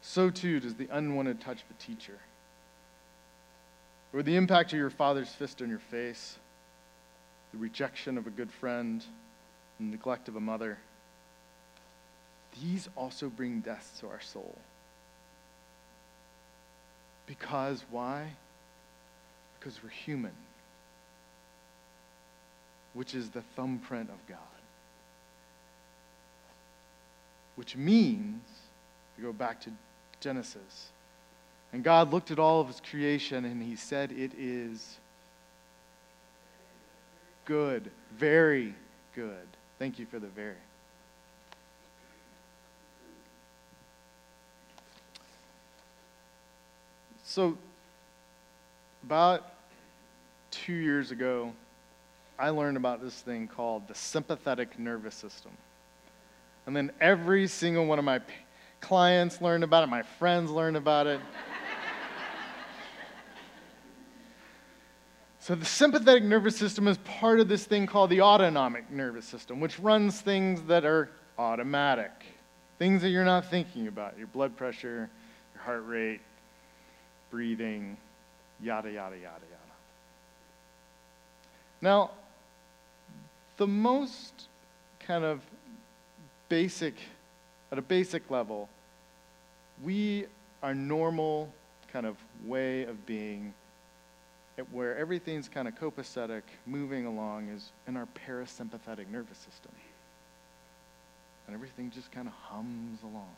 So 0.00 0.30
too 0.30 0.58
does 0.58 0.74
the 0.74 0.88
unwanted 0.90 1.38
touch 1.38 1.58
of 1.58 1.70
a 1.70 1.82
teacher. 1.82 2.18
Or 4.14 4.22
the 4.22 4.36
impact 4.36 4.72
of 4.72 4.78
your 4.78 4.88
father's 4.88 5.28
fist 5.28 5.60
on 5.60 5.68
your 5.68 5.80
face 5.90 6.38
the 7.52 7.58
rejection 7.58 8.16
of 8.16 8.26
a 8.26 8.30
good 8.30 8.50
friend, 8.50 9.04
the 9.78 9.84
neglect 9.84 10.28
of 10.28 10.36
a 10.36 10.40
mother, 10.40 10.78
these 12.62 12.88
also 12.96 13.28
bring 13.28 13.60
death 13.60 13.98
to 14.00 14.08
our 14.08 14.20
soul. 14.22 14.56
Because 17.26 17.84
why? 17.90 18.30
Because 19.58 19.82
we're 19.82 19.90
human, 19.90 20.32
which 22.94 23.14
is 23.14 23.28
the 23.28 23.42
thumbprint 23.42 24.08
of 24.08 24.26
God. 24.26 24.38
Which 27.60 27.76
means, 27.76 28.40
we 29.18 29.22
go 29.22 29.34
back 29.34 29.60
to 29.60 29.70
Genesis, 30.20 30.88
and 31.74 31.84
God 31.84 32.10
looked 32.10 32.30
at 32.30 32.38
all 32.38 32.62
of 32.62 32.68
his 32.68 32.80
creation 32.80 33.44
and 33.44 33.62
he 33.62 33.76
said, 33.76 34.12
It 34.12 34.32
is 34.38 34.96
good, 37.44 37.90
very 38.16 38.74
good. 39.14 39.46
Thank 39.78 39.98
you 39.98 40.06
for 40.06 40.18
the 40.18 40.28
very. 40.28 40.54
So, 47.24 47.58
about 49.04 49.52
two 50.50 50.72
years 50.72 51.10
ago, 51.10 51.52
I 52.38 52.48
learned 52.48 52.78
about 52.78 53.02
this 53.02 53.20
thing 53.20 53.48
called 53.48 53.86
the 53.86 53.94
sympathetic 53.94 54.78
nervous 54.78 55.14
system. 55.14 55.50
And 56.66 56.76
then 56.76 56.90
every 57.00 57.46
single 57.46 57.86
one 57.86 57.98
of 57.98 58.04
my 58.04 58.20
clients 58.80 59.40
learned 59.40 59.64
about 59.64 59.84
it, 59.84 59.86
my 59.88 60.02
friends 60.02 60.50
learned 60.50 60.76
about 60.76 61.06
it. 61.06 61.20
So, 65.42 65.54
the 65.54 65.64
sympathetic 65.64 66.22
nervous 66.22 66.54
system 66.54 66.86
is 66.86 66.98
part 66.98 67.40
of 67.40 67.48
this 67.48 67.64
thing 67.64 67.86
called 67.86 68.10
the 68.10 68.20
autonomic 68.20 68.90
nervous 68.90 69.24
system, 69.24 69.58
which 69.58 69.80
runs 69.80 70.20
things 70.20 70.60
that 70.64 70.84
are 70.84 71.08
automatic, 71.38 72.12
things 72.78 73.00
that 73.00 73.08
you're 73.08 73.24
not 73.24 73.46
thinking 73.46 73.88
about 73.88 74.18
your 74.18 74.26
blood 74.26 74.54
pressure, 74.54 75.08
your 75.54 75.62
heart 75.62 75.82
rate, 75.86 76.20
breathing, 77.30 77.96
yada, 78.62 78.92
yada, 78.92 79.16
yada, 79.16 79.22
yada. 79.22 79.74
Now, 81.80 82.10
the 83.56 83.66
most 83.66 84.48
kind 85.00 85.24
of 85.24 85.40
basic, 86.50 86.94
at 87.72 87.78
a 87.78 87.82
basic 87.82 88.30
level, 88.30 88.68
we, 89.82 90.26
our 90.62 90.74
normal 90.74 91.50
kind 91.90 92.04
of 92.04 92.16
way 92.44 92.82
of 92.82 93.06
being, 93.06 93.54
where 94.70 94.98
everything's 94.98 95.48
kind 95.48 95.66
of 95.66 95.74
copacetic, 95.76 96.42
moving 96.66 97.06
along, 97.06 97.48
is 97.48 97.70
in 97.88 97.96
our 97.96 98.06
parasympathetic 98.28 99.08
nervous 99.10 99.38
system. 99.38 99.72
And 101.46 101.56
everything 101.56 101.90
just 101.90 102.12
kind 102.12 102.28
of 102.28 102.34
hums 102.34 102.98
along. 103.02 103.34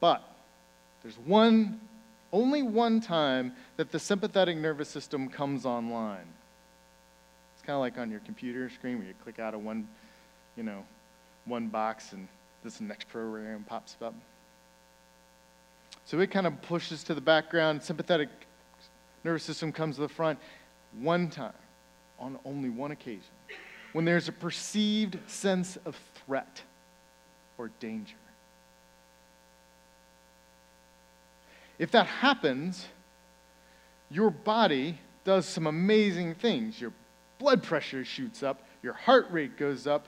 But 0.00 0.22
there's 1.02 1.18
one, 1.18 1.80
only 2.32 2.62
one 2.62 3.00
time 3.00 3.52
that 3.76 3.92
the 3.92 3.98
sympathetic 3.98 4.56
nervous 4.56 4.88
system 4.88 5.28
comes 5.28 5.66
online. 5.66 6.26
Kind 7.68 7.74
of 7.74 7.80
like 7.80 7.98
on 7.98 8.10
your 8.10 8.20
computer 8.20 8.70
screen 8.70 8.96
where 8.96 9.06
you 9.06 9.12
click 9.22 9.38
out 9.38 9.52
of 9.52 9.62
one, 9.62 9.86
you 10.56 10.62
know, 10.62 10.86
one 11.44 11.68
box 11.68 12.14
and 12.14 12.26
this 12.64 12.80
next 12.80 13.10
program 13.10 13.62
pops 13.68 13.94
up. 14.00 14.14
So 16.06 16.18
it 16.20 16.30
kind 16.30 16.46
of 16.46 16.62
pushes 16.62 17.04
to 17.04 17.14
the 17.14 17.20
background, 17.20 17.82
sympathetic 17.82 18.30
nervous 19.22 19.44
system 19.44 19.70
comes 19.70 19.96
to 19.96 20.00
the 20.00 20.08
front 20.08 20.38
one 20.98 21.28
time, 21.28 21.52
on 22.18 22.38
only 22.46 22.70
one 22.70 22.92
occasion, 22.92 23.20
when 23.92 24.06
there's 24.06 24.28
a 24.28 24.32
perceived 24.32 25.18
sense 25.26 25.76
of 25.84 25.94
threat 26.24 26.62
or 27.58 27.70
danger. 27.80 28.16
If 31.78 31.90
that 31.90 32.06
happens, 32.06 32.86
your 34.10 34.30
body 34.30 34.96
does 35.24 35.44
some 35.44 35.66
amazing 35.66 36.34
things. 36.34 36.80
Your 36.80 36.94
blood 37.38 37.62
pressure 37.62 38.04
shoots 38.04 38.42
up, 38.42 38.62
your 38.82 38.92
heart 38.92 39.26
rate 39.30 39.56
goes 39.56 39.86
up, 39.86 40.06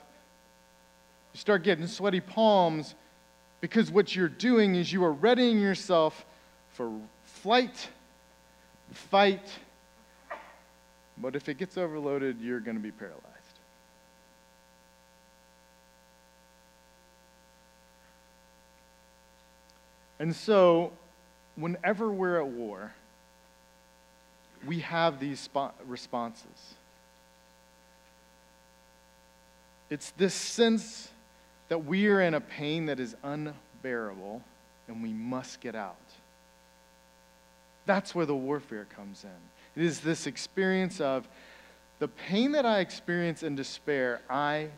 you 1.33 1.39
start 1.39 1.63
getting 1.63 1.87
sweaty 1.87 2.19
palms 2.19 2.95
because 3.61 3.91
what 3.91 4.15
you're 4.15 4.27
doing 4.27 4.75
is 4.75 4.91
you 4.91 5.03
are 5.03 5.13
readying 5.13 5.59
yourself 5.59 6.25
for 6.73 6.91
flight, 7.23 7.89
fight, 8.91 9.49
but 11.17 11.35
if 11.35 11.47
it 11.47 11.57
gets 11.57 11.77
overloaded, 11.77 12.39
you're 12.41 12.59
going 12.59 12.75
to 12.75 12.83
be 12.83 12.91
paralyzed. 12.91 13.21
And 20.19 20.35
so, 20.35 20.91
whenever 21.55 22.11
we're 22.11 22.39
at 22.39 22.47
war, 22.47 22.93
we 24.67 24.79
have 24.81 25.19
these 25.19 25.49
responses. 25.87 26.75
It's 29.91 30.11
this 30.11 30.33
sense 30.33 31.09
that 31.67 31.85
we 31.85 32.07
are 32.07 32.21
in 32.21 32.33
a 32.33 32.39
pain 32.39 32.85
that 32.85 32.99
is 32.99 33.13
unbearable 33.23 34.41
and 34.87 35.03
we 35.03 35.11
must 35.11 35.59
get 35.59 35.75
out. 35.75 35.97
That's 37.85 38.15
where 38.15 38.25
the 38.25 38.35
warfare 38.35 38.87
comes 38.95 39.25
in. 39.25 39.81
It 39.81 39.85
is 39.85 39.99
this 39.99 40.27
experience 40.27 41.01
of 41.01 41.27
the 41.99 42.07
pain 42.07 42.53
that 42.53 42.65
I 42.65 42.79
experience 42.79 43.43
in 43.43 43.55
despair, 43.57 44.21
I 44.29 44.69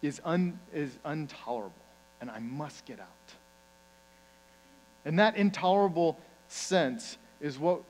is, 0.00 0.18
un, 0.24 0.58
is 0.72 0.96
intolerable 1.04 1.74
and 2.22 2.30
I 2.30 2.38
must 2.38 2.86
get 2.86 3.00
out. 3.00 3.06
And 5.04 5.18
that 5.18 5.36
intolerable 5.36 6.18
sense 6.48 7.18
is 7.38 7.58
what 7.58 7.82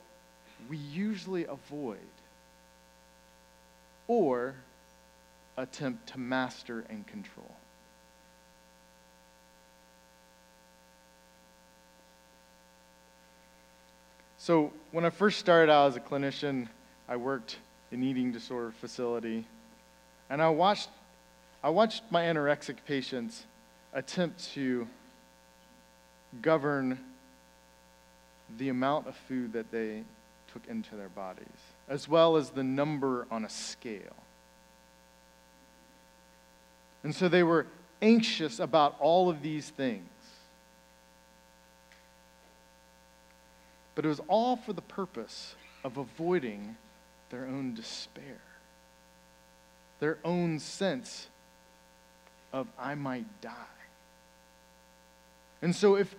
we 0.69 0.77
usually 0.77 1.47
avoid 1.47 1.99
or 4.09 4.57
attempt 5.59 6.09
to 6.11 6.19
master 6.19 6.85
and 6.89 7.07
control. 7.07 7.51
So, 14.39 14.73
when 14.93 15.05
I 15.05 15.11
first 15.11 15.39
started 15.39 15.71
out 15.71 15.89
as 15.89 15.97
a 15.97 16.01
clinician, 16.01 16.69
I 17.09 17.17
worked 17.17 17.59
in 17.91 18.03
eating 18.03 18.33
disorder 18.33 18.71
facility, 18.71 19.47
and 20.31 20.41
I 20.41 20.49
watched, 20.49 20.89
I 21.63 21.71
watched 21.71 22.05
my 22.11 22.23
anorexic 22.23 22.77
patients 22.87 23.45
attempt 23.93 24.53
to 24.55 24.87
govern 26.41 26.99
the 28.59 28.69
amount 28.69 29.09
of 29.09 29.17
food 29.17 29.53
that 29.55 29.71
they 29.73 30.05
took 30.53 30.67
into 30.69 30.95
their 30.95 31.09
bodies, 31.11 31.47
as 31.89 32.09
well 32.09 32.37
as 32.37 32.51
the 32.51 32.63
number 32.63 33.27
on 33.31 33.45
a 33.45 33.51
scale. 33.51 34.17
And 37.09 37.17
so 37.17 37.27
they 37.27 37.43
were 37.43 37.67
anxious 38.03 38.59
about 38.59 38.95
all 39.01 39.31
of 39.31 39.41
these 39.41 39.71
things. 39.71 40.11
But 43.95 44.05
it 44.05 44.09
was 44.09 44.21
all 44.29 44.57
for 44.57 44.75
the 44.75 44.83
purpose 44.83 45.55
of 45.85 45.97
avoiding 45.97 46.77
their 47.31 47.47
own 47.47 47.73
despair, 47.73 48.43
their 50.01 50.19
own 50.23 50.59
sense 50.59 51.29
of, 52.53 52.67
I 52.79 52.95
might 52.95 53.41
die. 53.41 53.55
And 55.63 55.75
so 55.75 55.97
if, 55.97 56.15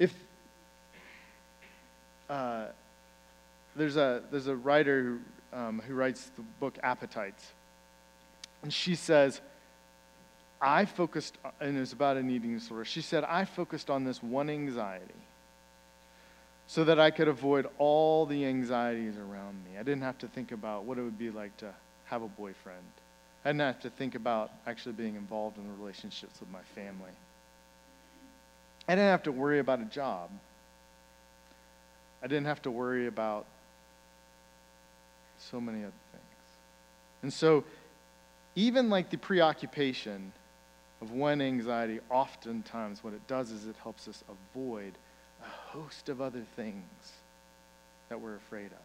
if 0.00 0.12
uh, 2.28 2.64
there's, 3.76 3.96
a, 3.96 4.24
there's 4.32 4.48
a 4.48 4.56
writer 4.56 5.20
who, 5.52 5.56
um, 5.56 5.80
who 5.86 5.94
writes 5.94 6.32
the 6.34 6.42
book 6.58 6.76
Appetites, 6.82 7.52
and 8.64 8.72
she 8.72 8.96
says, 8.96 9.40
I 10.60 10.84
focused, 10.84 11.36
uh, 11.44 11.50
and 11.60 11.76
it 11.76 11.80
was 11.80 11.92
about 11.92 12.16
an 12.16 12.30
eating 12.30 12.54
disorder. 12.54 12.84
She 12.84 13.02
said, 13.02 13.24
I 13.24 13.44
focused 13.44 13.90
on 13.90 14.04
this 14.04 14.22
one 14.22 14.48
anxiety 14.48 15.04
so 16.66 16.84
that 16.84 16.98
I 16.98 17.10
could 17.10 17.28
avoid 17.28 17.68
all 17.78 18.26
the 18.26 18.44
anxieties 18.44 19.16
around 19.16 19.64
me. 19.64 19.78
I 19.78 19.82
didn't 19.82 20.02
have 20.02 20.18
to 20.18 20.28
think 20.28 20.52
about 20.52 20.84
what 20.84 20.98
it 20.98 21.02
would 21.02 21.18
be 21.18 21.30
like 21.30 21.56
to 21.58 21.72
have 22.06 22.22
a 22.22 22.28
boyfriend. 22.28 22.84
I 23.44 23.50
didn't 23.50 23.60
have 23.60 23.80
to 23.80 23.90
think 23.90 24.14
about 24.14 24.50
actually 24.66 24.92
being 24.92 25.14
involved 25.14 25.58
in 25.58 25.64
the 25.64 25.74
relationships 25.74 26.40
with 26.40 26.50
my 26.50 26.62
family. 26.74 27.12
I 28.88 28.94
didn't 28.94 29.10
have 29.10 29.22
to 29.24 29.32
worry 29.32 29.58
about 29.58 29.80
a 29.80 29.84
job. 29.84 30.30
I 32.22 32.26
didn't 32.26 32.46
have 32.46 32.62
to 32.62 32.70
worry 32.70 33.06
about 33.06 33.46
so 35.38 35.60
many 35.60 35.80
other 35.80 35.92
things. 36.12 36.24
And 37.22 37.32
so, 37.32 37.64
even 38.54 38.88
like 38.88 39.10
the 39.10 39.18
preoccupation 39.18 40.32
of 41.00 41.10
one 41.12 41.40
anxiety, 41.40 42.00
oftentimes 42.10 43.04
what 43.04 43.12
it 43.12 43.26
does 43.26 43.50
is 43.50 43.66
it 43.66 43.76
helps 43.82 44.08
us 44.08 44.24
avoid 44.28 44.92
a 45.42 45.76
host 45.76 46.08
of 46.08 46.20
other 46.20 46.42
things 46.56 46.82
that 48.08 48.20
we're 48.20 48.36
afraid 48.36 48.66
of. 48.66 48.78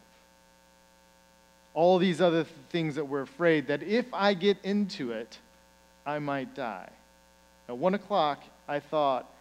All 1.74 1.98
these 1.98 2.20
other 2.20 2.44
th- 2.44 2.54
things 2.68 2.96
that 2.96 3.06
we're 3.06 3.22
afraid 3.22 3.68
that 3.68 3.82
if 3.82 4.06
I 4.12 4.34
get 4.34 4.58
into 4.62 5.12
it, 5.12 5.38
I 6.04 6.18
might 6.18 6.54
die. 6.54 6.90
At 7.68 7.78
one 7.78 7.94
o'clock, 7.94 8.42
I 8.68 8.80
thought, 8.80 9.32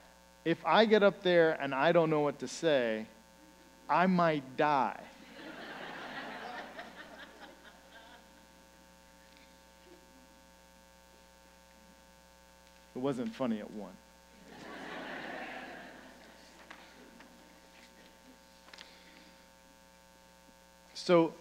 if 0.45 0.65
I 0.65 0.85
get 0.85 1.03
up 1.03 1.23
there 1.23 1.57
and 1.61 1.75
I 1.75 1.91
don't 1.91 2.09
know 2.09 2.21
what 2.21 2.39
to 2.39 2.47
say, 2.47 3.05
I 3.89 4.05
might 4.05 4.55
die. 4.55 4.99
It 12.95 12.99
wasn't 12.99 13.33
funny 13.33 13.59
at 13.59 13.71
one. 13.71 13.91
so, 20.93 21.33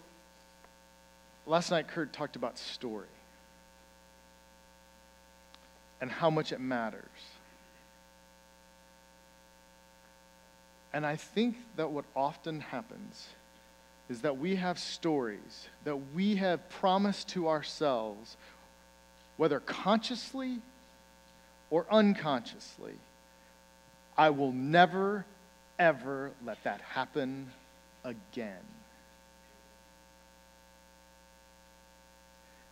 last 1.46 1.70
night 1.70 1.88
Kurt 1.88 2.12
talked 2.12 2.36
about 2.36 2.58
story 2.58 3.06
and 6.00 6.10
how 6.10 6.30
much 6.30 6.52
it 6.52 6.60
matters. 6.60 7.04
And 10.92 11.06
I 11.06 11.16
think 11.16 11.56
that 11.76 11.90
what 11.90 12.04
often 12.16 12.60
happens 12.60 13.28
is 14.08 14.22
that 14.22 14.38
we 14.38 14.56
have 14.56 14.78
stories 14.78 15.68
that 15.84 15.96
we 16.14 16.34
have 16.36 16.68
promised 16.68 17.28
to 17.28 17.48
ourselves, 17.48 18.36
whether 19.36 19.60
consciously 19.60 20.58
or 21.70 21.86
unconsciously. 21.90 22.94
I 24.18 24.30
will 24.30 24.52
never, 24.52 25.24
ever 25.78 26.32
let 26.44 26.62
that 26.64 26.80
happen 26.80 27.50
again. 28.04 28.58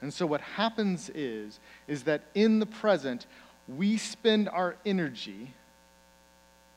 And 0.00 0.12
so 0.14 0.26
what 0.26 0.40
happens 0.40 1.10
is 1.10 1.58
is 1.88 2.04
that 2.04 2.22
in 2.34 2.60
the 2.60 2.66
present 2.66 3.26
we 3.66 3.96
spend 3.96 4.48
our 4.48 4.76
energy 4.86 5.52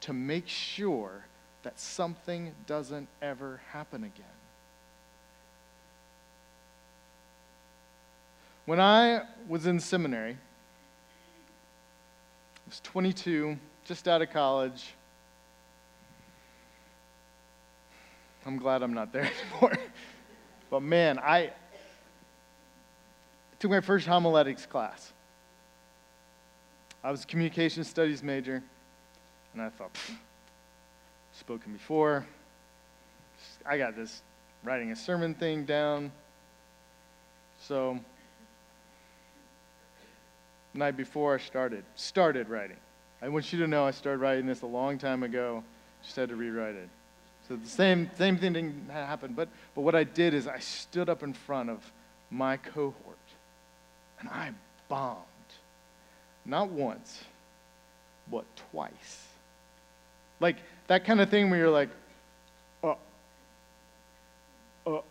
to 0.02 0.14
make 0.14 0.48
sure 0.48 1.26
that 1.64 1.80
something 1.80 2.54
doesn't 2.66 3.08
ever 3.22 3.62
happen 3.72 4.04
again. 4.04 4.26
When 8.66 8.80
I 8.80 9.22
was 9.48 9.68
in 9.68 9.80
seminary, 9.80 10.38
was 12.72 12.80
22, 12.80 13.58
just 13.84 14.08
out 14.08 14.22
of 14.22 14.30
college. 14.30 14.94
I'm 18.46 18.58
glad 18.58 18.82
I'm 18.82 18.94
not 18.94 19.12
there 19.12 19.30
anymore. 19.54 19.78
but 20.70 20.82
man, 20.82 21.20
I 21.20 21.52
took 23.60 23.72
my 23.72 23.82
first 23.82 24.08
homiletics 24.08 24.66
class. 24.66 25.12
I 27.04 27.12
was 27.12 27.26
a 27.26 27.28
communication 27.28 27.84
studies 27.84 28.24
major, 28.24 28.64
and 29.52 29.62
I 29.62 29.68
thought, 29.68 29.92
spoken 31.34 31.74
before. 31.74 32.26
I 33.66 33.78
got 33.78 33.98
this 33.98 34.22
writing 34.64 34.94
a 34.94 34.96
sermon 34.96 35.34
thing 35.34 35.66
down. 35.66 36.10
So, 37.60 38.00
night 40.74 40.98
before 40.98 41.36
I 41.36 41.40
started, 41.40 41.84
started 41.96 42.50
writing. 42.50 42.78
I 43.22 43.30
want 43.30 43.54
you 43.54 43.60
to 43.60 43.68
know 43.68 43.86
I 43.86 43.92
started 43.92 44.20
writing 44.20 44.46
this 44.46 44.62
a 44.62 44.68
long 44.68 44.98
time 44.98 45.24
ago. 45.24 45.64
Just 46.04 46.16
had 46.16 46.30
to 46.30 46.36
rewrite 46.36 46.76
it. 46.76 46.90
So 47.48 47.56
the 47.56 47.68
same 47.68 48.10
same 48.18 48.38
thing 48.38 48.54
didn't 48.54 48.90
happen. 48.90 49.34
But 49.34 49.50
but 49.76 49.82
what 49.82 49.96
I 49.96 50.04
did 50.04 50.34
is 50.34 50.48
I 50.48 50.60
stood 50.60 51.10
up 51.10 51.22
in 51.22 51.34
front 51.34 51.70
of 51.70 51.92
my 52.30 52.58
cohort, 52.58 52.96
and 54.20 54.30
I 54.30 54.52
bombed. 54.88 55.26
Not 56.46 56.70
once, 56.70 57.24
but 58.32 58.46
twice. 58.72 59.28
Like 60.40 60.58
that 60.88 61.06
kind 61.06 61.22
of 61.22 61.30
thing 61.30 61.50
where 61.50 61.60
you're 61.60 61.70
like, 61.70 61.90
uh, 62.84 62.96
uh, 64.88 65.02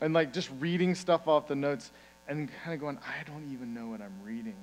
and 0.00 0.14
like 0.14 0.32
just 0.32 0.50
reading 0.60 0.94
stuff 0.94 1.26
off 1.26 1.48
the 1.48 1.56
notes 1.56 1.90
and 2.28 2.50
kind 2.64 2.74
of 2.74 2.80
going, 2.80 2.98
I 2.98 3.22
don't 3.30 3.52
even 3.52 3.74
know 3.74 3.88
what 3.88 4.00
I'm 4.00 4.14
reading. 4.24 4.56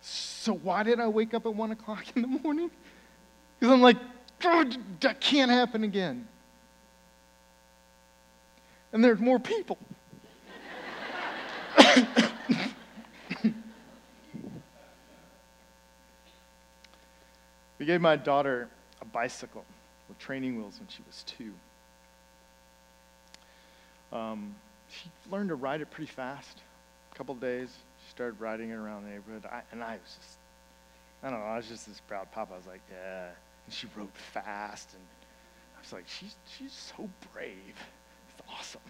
So 0.00 0.54
why 0.54 0.82
did 0.82 1.00
I 1.00 1.08
wake 1.08 1.32
up 1.34 1.46
at 1.46 1.54
one 1.54 1.70
o'clock 1.70 2.04
in 2.16 2.22
the 2.22 2.28
morning? 2.28 2.70
Because 3.58 3.72
I'm 3.72 3.80
like, 3.80 3.96
that 5.00 5.20
can't 5.20 5.50
happen 5.50 5.84
again. 5.84 6.26
And 8.92 9.02
there's 9.02 9.20
more 9.20 9.38
people. 9.38 9.78
we 17.78 17.86
gave 17.86 18.00
my 18.00 18.16
daughter 18.16 18.68
a 19.00 19.04
bicycle 19.04 19.64
with 20.08 20.18
training 20.18 20.56
wheels 20.58 20.78
when 20.78 20.88
she 20.88 21.02
was 21.06 21.22
two. 21.24 21.52
Um, 24.12 24.54
she 24.92 25.10
learned 25.30 25.48
to 25.48 25.54
ride 25.54 25.80
it 25.80 25.90
pretty 25.90 26.10
fast. 26.10 26.58
A 27.12 27.14
couple 27.16 27.34
days, 27.34 27.70
she 28.04 28.10
started 28.10 28.40
riding 28.40 28.70
it 28.70 28.74
around 28.74 29.04
the 29.04 29.10
neighborhood. 29.10 29.44
I, 29.46 29.62
and 29.72 29.82
I 29.82 29.92
was 29.92 30.16
just, 30.18 30.38
I 31.22 31.30
don't 31.30 31.40
know, 31.40 31.46
I 31.46 31.56
was 31.56 31.66
just 31.66 31.86
this 31.86 32.00
proud 32.00 32.30
papa. 32.32 32.52
I 32.54 32.56
was 32.56 32.66
like, 32.66 32.82
yeah. 32.90 33.28
And 33.64 33.74
she 33.74 33.86
rode 33.96 34.12
fast. 34.12 34.90
And 34.94 35.02
I 35.76 35.80
was 35.80 35.92
like, 35.92 36.04
she's, 36.06 36.36
she's 36.56 36.72
so 36.72 37.08
brave. 37.32 37.76
It's 38.28 38.48
awesome. 38.50 38.80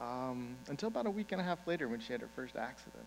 Um, 0.00 0.56
until 0.68 0.88
about 0.88 1.06
a 1.06 1.10
week 1.10 1.32
and 1.32 1.40
a 1.40 1.44
half 1.44 1.66
later 1.66 1.88
when 1.88 2.00
she 2.00 2.12
had 2.12 2.20
her 2.20 2.28
first 2.36 2.54
accident. 2.54 3.06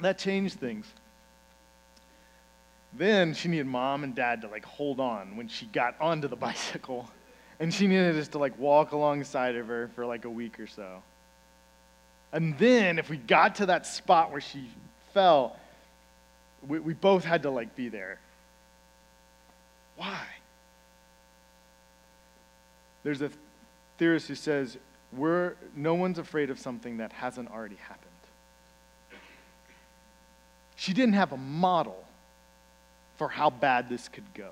That 0.00 0.18
changed 0.18 0.58
things. 0.58 0.86
Then 2.92 3.34
she 3.34 3.48
needed 3.48 3.66
mom 3.66 4.02
and 4.02 4.14
dad 4.14 4.42
to 4.42 4.48
like 4.48 4.64
hold 4.64 4.98
on 4.98 5.36
when 5.36 5.48
she 5.48 5.66
got 5.66 5.94
onto 6.00 6.26
the 6.26 6.36
bicycle. 6.48 7.08
And 7.62 7.72
she 7.72 7.86
needed 7.86 8.18
us 8.18 8.26
to 8.28 8.38
like 8.38 8.58
walk 8.58 8.90
alongside 8.90 9.54
of 9.54 9.68
her 9.68 9.88
for 9.94 10.04
like 10.04 10.24
a 10.24 10.28
week 10.28 10.58
or 10.58 10.66
so. 10.66 11.00
And 12.32 12.58
then 12.58 12.98
if 12.98 13.08
we 13.08 13.16
got 13.16 13.54
to 13.56 13.66
that 13.66 13.86
spot 13.86 14.32
where 14.32 14.40
she 14.40 14.68
fell, 15.14 15.54
we, 16.66 16.80
we 16.80 16.92
both 16.92 17.24
had 17.24 17.44
to 17.44 17.50
like 17.50 17.76
be 17.76 17.88
there. 17.88 18.18
Why? 19.96 20.18
There's 23.04 23.22
a 23.22 23.30
theorist 23.96 24.26
who 24.26 24.34
says, 24.34 24.76
we're, 25.12 25.54
no 25.76 25.94
one's 25.94 26.18
afraid 26.18 26.50
of 26.50 26.58
something 26.58 26.96
that 26.96 27.12
hasn't 27.12 27.48
already 27.48 27.76
happened. 27.76 28.10
She 30.74 30.92
didn't 30.94 31.14
have 31.14 31.30
a 31.30 31.36
model 31.36 32.04
for 33.18 33.28
how 33.28 33.50
bad 33.50 33.88
this 33.88 34.08
could 34.08 34.34
go 34.34 34.50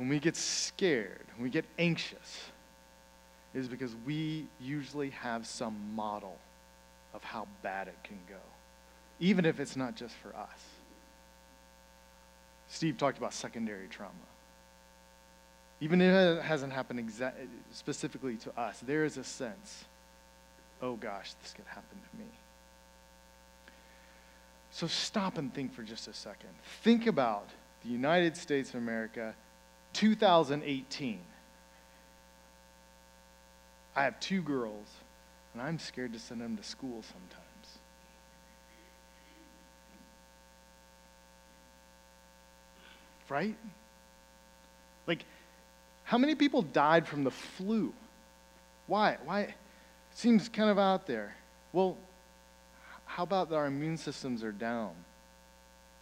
when 0.00 0.08
we 0.08 0.18
get 0.18 0.34
scared, 0.34 1.26
when 1.36 1.44
we 1.44 1.50
get 1.50 1.66
anxious, 1.78 2.46
is 3.52 3.68
because 3.68 3.94
we 4.06 4.46
usually 4.58 5.10
have 5.10 5.46
some 5.46 5.76
model 5.94 6.38
of 7.12 7.22
how 7.22 7.46
bad 7.62 7.86
it 7.86 7.98
can 8.02 8.16
go, 8.26 8.40
even 9.18 9.44
if 9.44 9.60
it's 9.60 9.76
not 9.76 9.96
just 9.96 10.14
for 10.14 10.34
us. 10.34 10.64
Steve 12.68 12.96
talked 12.96 13.18
about 13.18 13.34
secondary 13.34 13.88
trauma. 13.88 14.14
Even 15.82 16.00
if 16.00 16.14
it 16.14 16.42
hasn't 16.44 16.72
happened 16.72 17.06
exa- 17.06 17.34
specifically 17.70 18.36
to 18.36 18.58
us, 18.58 18.80
there 18.86 19.04
is 19.04 19.18
a 19.18 19.24
sense, 19.24 19.84
oh 20.80 20.94
gosh, 20.94 21.34
this 21.42 21.52
could 21.52 21.66
happen 21.66 21.98
to 22.10 22.18
me. 22.18 22.30
So 24.70 24.86
stop 24.86 25.36
and 25.36 25.52
think 25.52 25.74
for 25.74 25.82
just 25.82 26.08
a 26.08 26.14
second. 26.14 26.48
Think 26.82 27.06
about 27.06 27.50
the 27.84 27.90
United 27.90 28.34
States 28.34 28.70
of 28.70 28.76
America 28.76 29.34
2018. 29.92 31.20
I 33.96 34.04
have 34.04 34.18
two 34.20 34.42
girls, 34.42 34.86
and 35.52 35.62
I'm 35.62 35.78
scared 35.78 36.12
to 36.12 36.18
send 36.18 36.40
them 36.40 36.56
to 36.56 36.62
school 36.62 37.02
sometimes. 37.02 37.78
Right? 43.28 43.56
Like, 45.06 45.24
how 46.04 46.18
many 46.18 46.34
people 46.34 46.62
died 46.62 47.06
from 47.06 47.24
the 47.24 47.30
flu? 47.30 47.92
Why? 48.86 49.18
Why? 49.24 49.40
It 49.42 49.54
seems 50.14 50.48
kind 50.48 50.70
of 50.70 50.78
out 50.78 51.06
there. 51.06 51.34
Well, 51.72 51.96
how 53.06 53.22
about 53.22 53.52
our 53.52 53.66
immune 53.66 53.96
systems 53.96 54.42
are 54.42 54.52
down? 54.52 54.92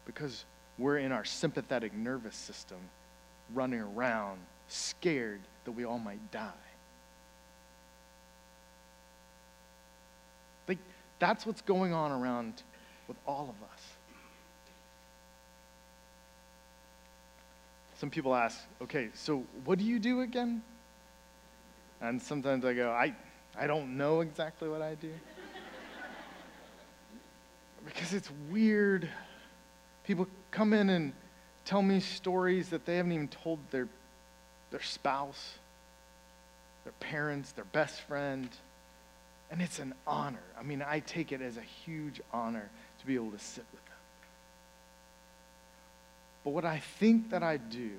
Because 0.07 0.45
we're 0.79 0.99
in 0.99 1.13
our 1.13 1.25
sympathetic 1.25 1.93
nervous 1.95 2.37
system 2.37 2.79
running 3.55 3.81
around 3.81 4.39
scared 4.69 5.41
that 5.65 5.73
we 5.73 5.85
all 5.85 5.99
might 5.99 6.31
die. 6.31 6.51
Like, 10.67 10.79
that's 11.19 11.47
what's 11.47 11.63
going 11.63 11.93
on 11.93 12.13
around 12.13 12.63
with 13.07 13.17
all 13.27 13.45
of 13.45 13.69
us. 13.71 13.83
Some 17.99 18.11
people 18.11 18.35
ask, 18.35 18.61
okay, 18.81 19.09
so 19.15 19.45
what 19.65 19.79
do 19.79 19.85
you 19.85 19.99
do 19.99 20.21
again? 20.21 20.63
And 22.01 22.23
sometimes 22.23 22.65
I 22.65 22.73
go, 22.73 22.91
I, 22.91 23.13
I 23.59 23.67
don't 23.67 23.97
know 23.97 24.21
exactly 24.21 24.69
what 24.69 24.83
I 24.83 24.95
do. 24.95 25.11
because 27.85 28.15
it's 28.15 28.31
weird. 28.51 29.09
People 30.05 30.29
come 30.53 30.73
in 30.73 30.91
and 30.91 31.13
tell 31.69 31.83
me 31.83 32.01
stories 32.01 32.71
that 32.71 32.87
they 32.87 32.97
haven't 32.97 33.13
even 33.13 33.29
told 33.29 33.59
their, 33.71 33.89
their 34.71 34.81
spouse, 34.81 35.59
their 36.85 36.95
parents, 36.95 37.53
their 37.53 37.67
best 37.67 38.01
friend. 38.01 38.49
And 39.51 39.61
it's 39.61 39.79
an 39.79 39.93
honor. 40.07 40.43
I 40.59 40.63
mean, 40.63 40.83
I 40.83 41.01
take 41.01 41.31
it 41.31 41.43
as 41.43 41.59
a 41.59 41.63
huge 41.85 42.23
honor 42.33 42.71
to 43.01 43.07
be 43.07 43.17
able 43.17 43.33
to 43.33 43.39
sit 43.39 43.67
with 43.71 43.85
them. 43.85 43.95
But 46.43 46.51
what 46.55 46.65
I 46.65 46.79
think 46.79 47.29
that 47.31 47.43
I 47.43 47.59
do 47.59 47.91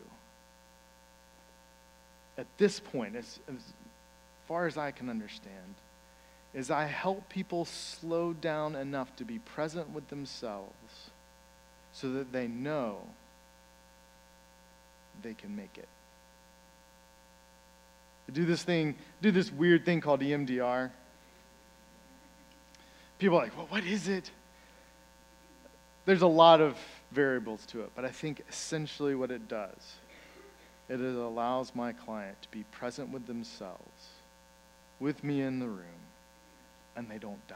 at 2.40 2.48
this 2.58 2.80
point, 2.80 3.16
as, 3.16 3.40
as 3.48 3.62
far 4.48 4.66
as 4.66 4.80
I 4.80 4.90
can 4.90 5.10
understand, 5.10 5.76
is 6.56 6.72
I 6.72 6.86
help 6.86 7.30
people 7.30 7.66
slow 7.66 8.34
down 8.34 8.76
enough 8.76 9.16
to 9.18 9.26
be 9.26 9.38
present 9.38 9.92
with 9.92 10.08
themselves 10.08 11.12
so 11.94 12.14
that 12.14 12.32
they 12.32 12.48
know 12.48 13.02
they 15.22 15.34
can 15.34 15.56
make 15.56 15.78
it. 15.78 15.88
Do 18.32 18.46
this 18.46 18.62
thing, 18.64 18.96
do 19.22 19.32
this 19.32 19.52
weird 19.52 19.86
thing 19.86 20.02
called 20.02 20.22
EMDR. 20.22 20.92
People 23.18 23.38
are 23.38 23.44
like, 23.44 23.58
well, 23.58 23.68
what 23.70 23.84
is 23.84 24.08
it? 24.08 24.30
There's 26.06 26.22
a 26.22 26.28
lot 26.28 26.62
of 26.62 26.78
variables 27.12 27.66
to 27.68 27.82
it, 27.82 27.92
but 27.96 28.06
I 28.06 28.10
think 28.10 28.42
essentially 28.50 29.16
what 29.16 29.32
it 29.32 29.48
does, 29.48 29.96
it 30.88 31.00
allows 31.00 31.76
my 31.76 31.92
client 31.92 32.42
to 32.44 32.50
be 32.50 32.64
present 32.72 33.10
with 33.10 33.28
themselves, 33.28 34.10
with 35.00 35.24
me 35.24 35.42
in 35.42 35.60
the 35.60 35.68
room, 35.68 35.86
and 36.96 37.10
they 37.10 37.18
don't 37.18 37.46
die. 37.48 37.56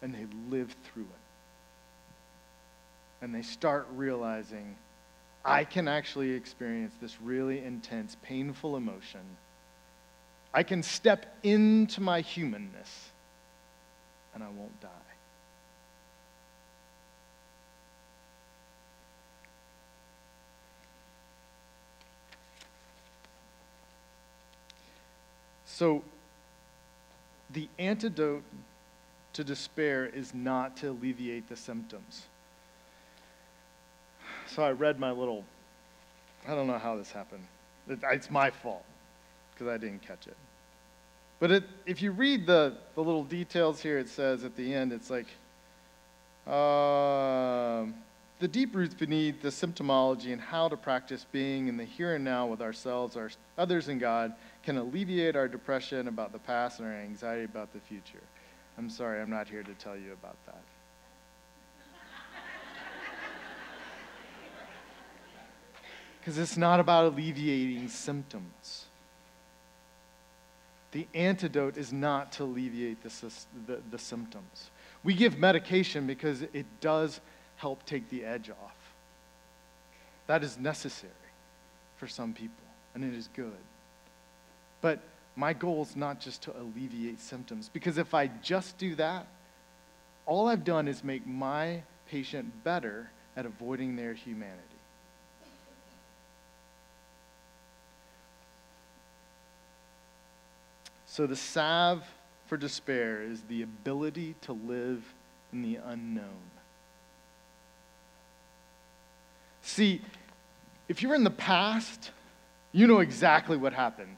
And 0.00 0.14
they 0.14 0.26
live 0.50 0.74
through 0.84 1.02
it. 1.02 1.08
And 3.20 3.34
they 3.34 3.42
start 3.42 3.86
realizing 3.94 4.76
I 5.44 5.64
can 5.64 5.88
actually 5.88 6.32
experience 6.32 6.94
this 7.00 7.20
really 7.20 7.64
intense, 7.64 8.16
painful 8.22 8.76
emotion. 8.76 9.20
I 10.54 10.62
can 10.62 10.82
step 10.82 11.36
into 11.42 12.00
my 12.00 12.20
humanness 12.20 13.10
and 14.34 14.42
I 14.42 14.48
won't 14.48 14.80
die. 14.80 14.88
So, 25.64 26.04
the 27.50 27.68
antidote 27.78 28.44
to 29.32 29.42
despair 29.42 30.06
is 30.06 30.34
not 30.34 30.76
to 30.76 30.90
alleviate 30.90 31.48
the 31.48 31.56
symptoms. 31.56 32.26
So, 34.54 34.62
I 34.62 34.72
read 34.72 35.00
my 35.00 35.10
little, 35.10 35.44
I 36.46 36.54
don't 36.54 36.66
know 36.66 36.78
how 36.78 36.96
this 36.96 37.10
happened. 37.10 37.42
It's 37.88 38.30
my 38.30 38.50
fault 38.50 38.84
because 39.54 39.66
I 39.66 39.78
didn't 39.78 40.02
catch 40.02 40.26
it. 40.26 40.36
But 41.40 41.50
it, 41.50 41.64
if 41.86 42.02
you 42.02 42.12
read 42.12 42.46
the, 42.46 42.76
the 42.94 43.02
little 43.02 43.24
details 43.24 43.80
here, 43.80 43.98
it 43.98 44.10
says 44.10 44.44
at 44.44 44.54
the 44.54 44.74
end, 44.74 44.92
it's 44.92 45.08
like, 45.08 45.26
uh, 46.46 47.86
the 48.40 48.48
deep 48.48 48.74
roots 48.74 48.92
beneath 48.92 49.40
the 49.40 49.48
symptomology 49.48 50.32
and 50.32 50.40
how 50.40 50.68
to 50.68 50.76
practice 50.76 51.24
being 51.32 51.68
in 51.68 51.76
the 51.76 51.84
here 51.84 52.16
and 52.16 52.24
now 52.24 52.46
with 52.46 52.60
ourselves, 52.60 53.16
our 53.16 53.30
others, 53.56 53.88
and 53.88 54.00
God 54.00 54.34
can 54.62 54.76
alleviate 54.76 55.34
our 55.34 55.48
depression 55.48 56.08
about 56.08 56.32
the 56.32 56.40
past 56.40 56.78
and 56.78 56.88
our 56.88 56.94
anxiety 56.94 57.44
about 57.44 57.72
the 57.72 57.80
future. 57.80 58.22
I'm 58.76 58.90
sorry, 58.90 59.22
I'm 59.22 59.30
not 59.30 59.48
here 59.48 59.62
to 59.62 59.74
tell 59.74 59.96
you 59.96 60.12
about 60.12 60.36
that. 60.46 60.60
Because 66.22 66.38
it's 66.38 66.56
not 66.56 66.78
about 66.78 67.06
alleviating 67.06 67.88
symptoms. 67.88 68.84
The 70.92 71.08
antidote 71.14 71.76
is 71.76 71.92
not 71.92 72.30
to 72.32 72.44
alleviate 72.44 73.02
the, 73.02 73.10
the, 73.66 73.80
the 73.90 73.98
symptoms. 73.98 74.70
We 75.02 75.14
give 75.14 75.36
medication 75.36 76.06
because 76.06 76.42
it 76.42 76.66
does 76.80 77.20
help 77.56 77.84
take 77.86 78.08
the 78.08 78.24
edge 78.24 78.50
off. 78.50 78.76
That 80.28 80.44
is 80.44 80.56
necessary 80.56 81.10
for 81.96 82.06
some 82.06 82.32
people, 82.32 82.64
and 82.94 83.02
it 83.02 83.14
is 83.14 83.28
good. 83.34 83.52
But 84.80 85.00
my 85.34 85.52
goal 85.54 85.82
is 85.82 85.96
not 85.96 86.20
just 86.20 86.42
to 86.42 86.52
alleviate 86.56 87.20
symptoms, 87.20 87.68
because 87.72 87.98
if 87.98 88.14
I 88.14 88.28
just 88.28 88.78
do 88.78 88.94
that, 88.94 89.26
all 90.24 90.46
I've 90.46 90.62
done 90.62 90.86
is 90.86 91.02
make 91.02 91.26
my 91.26 91.82
patient 92.08 92.62
better 92.62 93.10
at 93.36 93.44
avoiding 93.44 93.96
their 93.96 94.14
humanity. 94.14 94.60
So, 101.12 101.26
the 101.26 101.36
salve 101.36 102.06
for 102.46 102.56
despair 102.56 103.20
is 103.22 103.42
the 103.42 103.60
ability 103.60 104.34
to 104.40 104.54
live 104.54 105.04
in 105.52 105.60
the 105.60 105.78
unknown. 105.84 106.50
See, 109.60 110.00
if 110.88 111.02
you're 111.02 111.14
in 111.14 111.22
the 111.22 111.28
past, 111.28 112.12
you 112.72 112.86
know 112.86 113.00
exactly 113.00 113.58
what 113.58 113.74
happened 113.74 114.16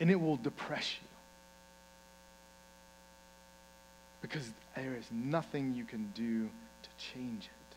and 0.00 0.10
it 0.10 0.18
will 0.18 0.36
depress 0.36 0.94
you. 1.02 1.08
Because 4.22 4.50
there 4.74 4.96
is 4.98 5.04
nothing 5.12 5.74
you 5.74 5.84
can 5.84 6.10
do 6.14 6.48
to 6.82 6.88
change 7.12 7.44
it. 7.44 7.76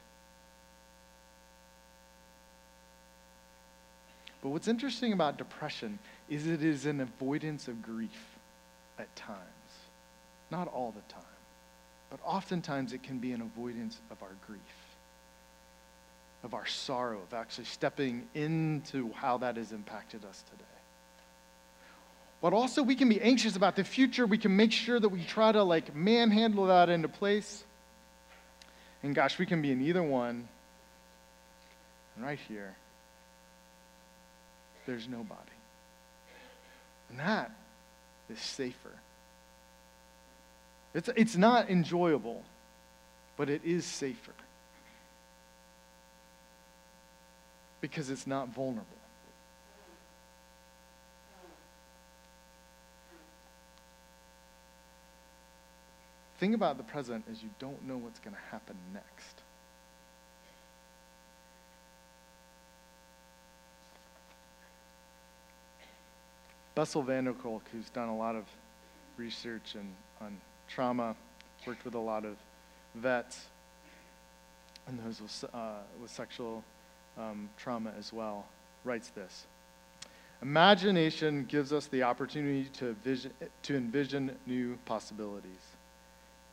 But 4.41 4.47
what's 4.47 4.69
interesting 4.69 5.11
about 5.11 5.37
depression 5.37 5.99
is 6.29 6.47
it 6.47 6.63
is 6.63 6.85
an 6.85 7.01
avoidance 7.01 7.67
of 7.67 7.81
grief 7.81 8.37
at 8.97 9.13
times. 9.15 9.39
Not 10.51 10.67
all 10.67 10.91
the 10.91 11.13
time, 11.13 11.23
but 12.09 12.19
oftentimes 12.23 12.93
it 12.93 13.03
can 13.03 13.19
be 13.19 13.31
an 13.31 13.41
avoidance 13.41 13.99
of 14.11 14.21
our 14.21 14.35
grief, 14.45 14.59
of 16.43 16.53
our 16.53 16.67
sorrow, 16.67 17.19
of 17.19 17.33
actually 17.33 17.65
stepping 17.65 18.27
into 18.35 19.11
how 19.13 19.37
that 19.39 19.57
has 19.57 19.71
impacted 19.71 20.23
us 20.25 20.43
today. 20.51 20.63
But 22.41 22.51
also, 22.51 22.83
we 22.83 22.95
can 22.95 23.07
be 23.07 23.21
anxious 23.21 23.55
about 23.55 23.77
the 23.77 23.85
future. 23.85 24.25
We 24.25 24.37
can 24.37 24.53
make 24.57 24.73
sure 24.73 24.99
that 24.99 25.07
we 25.07 25.23
try 25.23 25.53
to 25.53 25.63
like 25.63 25.95
manhandle 25.95 26.65
that 26.65 26.89
into 26.89 27.07
place. 27.07 27.63
And 29.01 29.15
gosh, 29.15 29.39
we 29.39 29.45
can 29.45 29.61
be 29.61 29.71
in 29.71 29.81
either 29.81 30.03
one. 30.03 30.49
And 32.17 32.25
right 32.25 32.39
here, 32.49 32.75
there's 34.85 35.07
nobody. 35.07 35.52
And 37.13 37.19
that 37.19 37.51
is 38.27 38.39
safer. 38.39 38.89
It's, 40.95 41.09
it's 41.15 41.35
not 41.35 41.69
enjoyable, 41.69 42.43
but 43.37 43.51
it 43.51 43.61
is 43.63 43.85
safer. 43.85 44.33
Because 47.81 48.09
it's 48.09 48.25
not 48.25 48.49
vulnerable. 48.49 48.87
thing 56.39 56.53
about 56.53 56.75
the 56.75 56.83
present 56.83 57.23
is 57.31 57.41
you 57.41 57.49
don't 57.57 57.87
know 57.87 57.95
what's 57.95 58.19
going 58.19 58.35
to 58.35 58.41
happen 58.51 58.75
next. 58.93 59.42
Bessel 66.75 67.03
van 67.03 67.25
der 67.25 67.33
Kolk, 67.33 67.63
who's 67.71 67.89
done 67.89 68.09
a 68.09 68.17
lot 68.17 68.35
of 68.35 68.45
research 69.17 69.75
on 70.19 70.41
trauma, 70.67 71.15
worked 71.67 71.85
with 71.85 71.93
a 71.93 71.99
lot 71.99 72.25
of 72.25 72.35
vets 72.95 73.45
and 74.87 74.99
those 74.99 75.21
with, 75.21 75.45
uh, 75.53 75.77
with 76.01 76.11
sexual 76.11 76.63
um, 77.17 77.49
trauma 77.57 77.93
as 77.97 78.11
well, 78.11 78.45
writes 78.83 79.09
this. 79.09 79.45
Imagination 80.41 81.45
gives 81.45 81.71
us 81.71 81.87
the 81.87 82.03
opportunity 82.03 82.65
to, 82.73 82.93
vision, 83.03 83.31
to 83.61 83.77
envision 83.77 84.35
new 84.45 84.77
possibilities. 84.85 85.51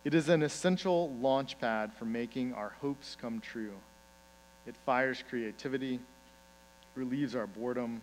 It 0.04 0.14
is 0.14 0.28
an 0.28 0.42
essential 0.42 1.10
launch 1.20 1.58
pad 1.58 1.92
for 1.92 2.04
making 2.04 2.54
our 2.54 2.72
hopes 2.80 3.16
come 3.20 3.40
true. 3.40 3.74
It 4.66 4.76
fires 4.86 5.24
creativity, 5.28 5.98
relieves 6.94 7.34
our 7.34 7.46
boredom, 7.46 8.00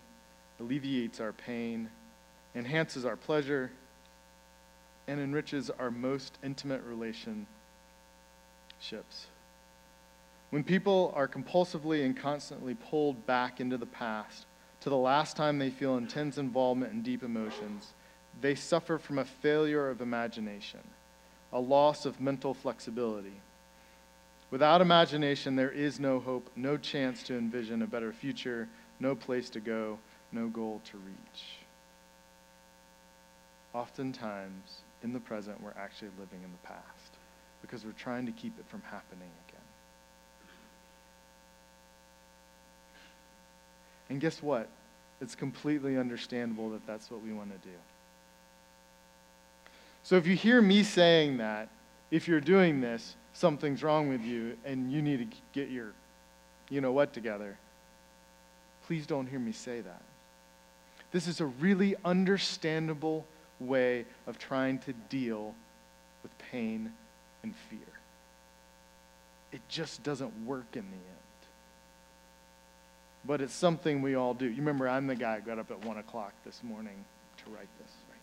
alleviates 0.59 1.21
our 1.21 1.31
pain, 1.31 1.89
enhances 2.57 3.05
our 3.05 3.15
pleasure, 3.15 3.71
and 5.07 5.19
enriches 5.19 5.69
our 5.69 5.91
most 5.91 6.37
intimate 6.43 6.81
relationships. 6.83 7.47
When 10.49 10.63
people 10.63 11.13
are 11.15 11.27
compulsively 11.27 12.05
and 12.05 12.17
constantly 12.17 12.73
pulled 12.73 13.25
back 13.25 13.59
into 13.59 13.77
the 13.77 13.85
past, 13.85 14.45
to 14.81 14.89
the 14.89 14.97
last 14.97 15.37
time 15.37 15.59
they 15.59 15.69
feel 15.69 15.97
intense 15.97 16.37
involvement 16.37 16.93
and 16.93 17.03
deep 17.03 17.23
emotions, 17.23 17.93
they 18.41 18.55
suffer 18.55 18.97
from 18.97 19.19
a 19.19 19.25
failure 19.25 19.89
of 19.89 20.01
imagination 20.01 20.79
a 21.53 21.59
loss 21.59 22.05
of 22.05 22.19
mental 22.19 22.53
flexibility. 22.53 23.39
Without 24.51 24.81
imagination, 24.81 25.55
there 25.55 25.71
is 25.71 25.99
no 25.99 26.19
hope, 26.19 26.49
no 26.55 26.77
chance 26.77 27.23
to 27.23 27.37
envision 27.37 27.81
a 27.81 27.87
better 27.87 28.11
future, 28.11 28.67
no 28.99 29.15
place 29.15 29.49
to 29.51 29.59
go, 29.59 29.97
no 30.31 30.47
goal 30.47 30.81
to 30.91 30.97
reach. 30.97 31.66
Oftentimes, 33.77 34.79
in 35.03 35.13
the 35.13 35.19
present, 35.19 35.61
we're 35.61 35.69
actually 35.77 36.09
living 36.19 36.39
in 36.43 36.51
the 36.51 36.67
past 36.67 37.13
because 37.61 37.85
we're 37.85 37.91
trying 37.91 38.25
to 38.25 38.31
keep 38.31 38.57
it 38.57 38.65
from 38.67 38.81
happening 38.81 39.29
again. 39.47 39.61
And 44.09 44.19
guess 44.19 44.41
what? 44.41 44.67
It's 45.21 45.35
completely 45.35 45.95
understandable 45.95 46.71
that 46.71 46.87
that's 46.87 47.11
what 47.11 47.21
we 47.21 47.31
want 47.31 47.51
to 47.51 47.67
do. 47.67 47.75
So 50.01 50.15
if 50.15 50.25
you 50.25 50.35
hear 50.35 50.59
me 50.59 50.81
saying 50.81 51.37
that, 51.37 51.69
if 52.09 52.27
you're 52.27 52.41
doing 52.41 52.81
this, 52.81 53.15
something's 53.33 53.83
wrong 53.83 54.09
with 54.09 54.23
you 54.23 54.57
and 54.65 54.91
you 54.91 55.03
need 55.03 55.29
to 55.29 55.37
get 55.53 55.69
your, 55.69 55.93
you 56.71 56.81
know 56.81 56.93
what, 56.93 57.13
together, 57.13 57.59
please 58.87 59.05
don't 59.05 59.27
hear 59.27 59.37
me 59.37 59.51
say 59.51 59.81
that. 59.81 60.01
This 61.11 61.27
is 61.27 61.41
a 61.41 61.45
really 61.45 61.95
understandable 62.03 63.27
way 63.59 64.05
of 64.25 64.37
trying 64.37 64.79
to 64.79 64.93
deal 64.93 65.55
with 66.23 66.37
pain 66.51 66.91
and 67.43 67.55
fear. 67.69 67.79
It 69.51 69.61
just 69.69 70.03
doesn't 70.03 70.45
work 70.45 70.67
in 70.73 70.83
the 70.83 70.95
end. 70.95 71.17
But 73.25 73.41
it's 73.41 73.53
something 73.53 74.01
we 74.01 74.15
all 74.15 74.33
do. 74.33 74.45
You 74.45 74.57
remember, 74.57 74.87
I'm 74.87 75.07
the 75.07 75.15
guy 75.15 75.39
who 75.39 75.45
got 75.45 75.59
up 75.59 75.71
at 75.71 75.83
1 75.83 75.97
o'clock 75.97 76.33
this 76.45 76.61
morning 76.63 77.03
to 77.43 77.49
write 77.49 77.67
this. 77.79 77.91
Right? 78.09 78.19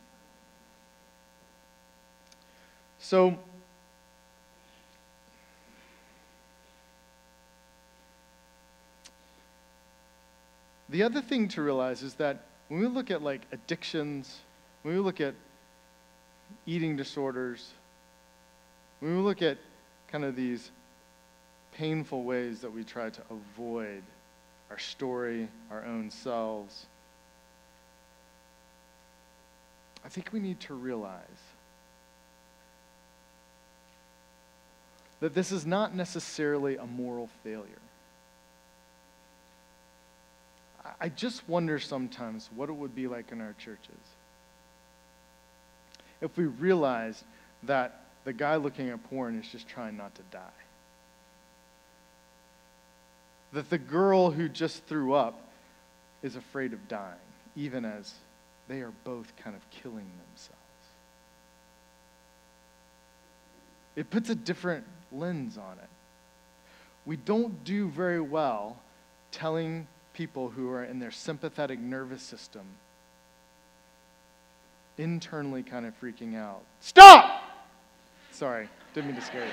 So, 2.98 3.38
the 10.88 11.02
other 11.02 11.20
thing 11.20 11.48
to 11.48 11.62
realize 11.62 12.02
is 12.02 12.14
that 12.14 12.46
when 12.68 12.80
we 12.80 12.86
look 12.86 13.10
at 13.10 13.22
like 13.22 13.42
addictions, 13.52 14.38
when 14.84 14.94
we 14.94 15.00
look 15.00 15.20
at 15.20 15.34
eating 16.66 16.94
disorders, 16.94 17.72
when 19.00 19.16
we 19.16 19.22
look 19.22 19.40
at 19.40 19.56
kind 20.08 20.24
of 20.24 20.36
these 20.36 20.70
painful 21.72 22.22
ways 22.22 22.60
that 22.60 22.70
we 22.70 22.84
try 22.84 23.08
to 23.08 23.22
avoid 23.30 24.02
our 24.70 24.78
story, 24.78 25.48
our 25.70 25.82
own 25.84 26.10
selves, 26.10 26.84
I 30.04 30.10
think 30.10 30.34
we 30.34 30.38
need 30.38 30.60
to 30.60 30.74
realize 30.74 31.18
that 35.20 35.34
this 35.34 35.50
is 35.50 35.64
not 35.64 35.94
necessarily 35.94 36.76
a 36.76 36.84
moral 36.84 37.30
failure. 37.42 37.64
I 41.00 41.08
just 41.08 41.48
wonder 41.48 41.78
sometimes 41.78 42.50
what 42.54 42.68
it 42.68 42.74
would 42.74 42.94
be 42.94 43.08
like 43.08 43.32
in 43.32 43.40
our 43.40 43.54
churches 43.58 44.13
if 46.20 46.36
we 46.36 46.44
realized 46.44 47.24
that 47.64 48.04
the 48.24 48.32
guy 48.32 48.56
looking 48.56 48.88
at 48.90 49.02
porn 49.10 49.38
is 49.38 49.48
just 49.48 49.68
trying 49.68 49.96
not 49.96 50.14
to 50.14 50.22
die. 50.30 50.40
That 53.52 53.70
the 53.70 53.78
girl 53.78 54.30
who 54.30 54.48
just 54.48 54.84
threw 54.84 55.14
up 55.14 55.40
is 56.22 56.36
afraid 56.36 56.72
of 56.72 56.88
dying, 56.88 57.14
even 57.54 57.84
as 57.84 58.14
they 58.68 58.80
are 58.80 58.92
both 59.04 59.32
kind 59.36 59.54
of 59.54 59.70
killing 59.70 60.10
themselves. 60.28 60.60
It 63.94 64.10
puts 64.10 64.30
a 64.30 64.34
different 64.34 64.84
lens 65.12 65.56
on 65.58 65.78
it. 65.78 65.88
We 67.06 67.16
don't 67.16 67.62
do 67.64 67.88
very 67.88 68.20
well 68.20 68.78
telling 69.30 69.86
people 70.14 70.48
who 70.48 70.70
are 70.70 70.84
in 70.84 70.98
their 70.98 71.10
sympathetic 71.10 71.78
nervous 71.78 72.22
system 72.22 72.62
internally 74.98 75.62
kind 75.62 75.86
of 75.86 75.98
freaking 76.00 76.36
out. 76.36 76.62
Stop! 76.80 77.42
Sorry, 78.30 78.68
didn't 78.94 79.08
mean 79.08 79.16
to 79.16 79.22
scare 79.22 79.44
you. 79.44 79.52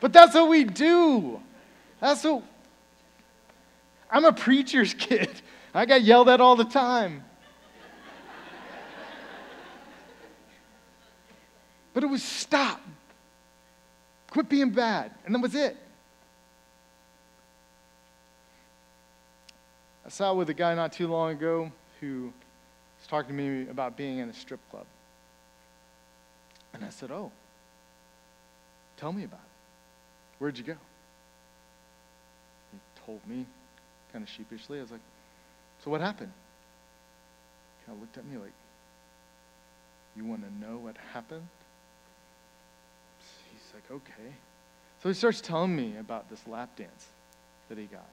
but 0.00 0.12
that's 0.12 0.34
what 0.34 0.48
we 0.48 0.64
do. 0.64 1.40
That's 2.00 2.24
what. 2.24 2.42
I'm 4.10 4.24
a 4.24 4.32
preacher's 4.32 4.94
kid. 4.98 5.30
I 5.74 5.86
got 5.86 6.02
yelled 6.02 6.28
at 6.28 6.40
all 6.40 6.56
the 6.56 6.64
time. 6.64 7.24
But 11.94 12.04
it 12.04 12.06
was 12.06 12.22
stop. 12.22 12.80
Quit 14.30 14.48
being 14.48 14.70
bad. 14.70 15.12
And 15.26 15.34
that 15.34 15.40
was 15.40 15.54
it. 15.54 15.76
I 20.04 20.08
sat 20.08 20.30
with 20.30 20.50
a 20.50 20.54
guy 20.54 20.74
not 20.74 20.92
too 20.92 21.06
long 21.06 21.30
ago 21.30 21.70
who 22.00 22.32
was 22.98 23.06
talking 23.06 23.36
to 23.36 23.42
me 23.42 23.68
about 23.68 23.96
being 23.96 24.18
in 24.18 24.28
a 24.28 24.34
strip 24.34 24.60
club. 24.70 24.86
And 26.74 26.84
I 26.84 26.88
said, 26.90 27.10
Oh, 27.10 27.30
tell 28.96 29.12
me 29.12 29.24
about 29.24 29.40
it. 29.40 30.38
Where'd 30.38 30.58
you 30.58 30.64
go? 30.64 30.76
He 32.72 32.78
told 33.06 33.20
me 33.26 33.46
kind 34.12 34.24
of 34.24 34.28
sheepishly. 34.28 34.78
I 34.78 34.82
was 34.82 34.90
like, 34.90 35.00
So 35.84 35.90
what 35.90 36.00
happened? 36.00 36.32
He 37.78 37.86
kind 37.86 37.96
of 37.96 38.02
looked 38.02 38.18
at 38.18 38.24
me 38.24 38.38
like, 38.38 38.52
You 40.16 40.24
want 40.24 40.42
to 40.42 40.66
know 40.66 40.78
what 40.78 40.96
happened? 41.12 41.46
He's 43.52 43.74
like, 43.74 43.90
Okay. 43.90 44.34
So 45.02 45.08
he 45.08 45.14
starts 45.14 45.40
telling 45.40 45.74
me 45.74 45.96
about 45.98 46.30
this 46.30 46.46
lap 46.46 46.76
dance 46.76 47.06
that 47.68 47.76
he 47.76 47.86
got. 47.86 48.06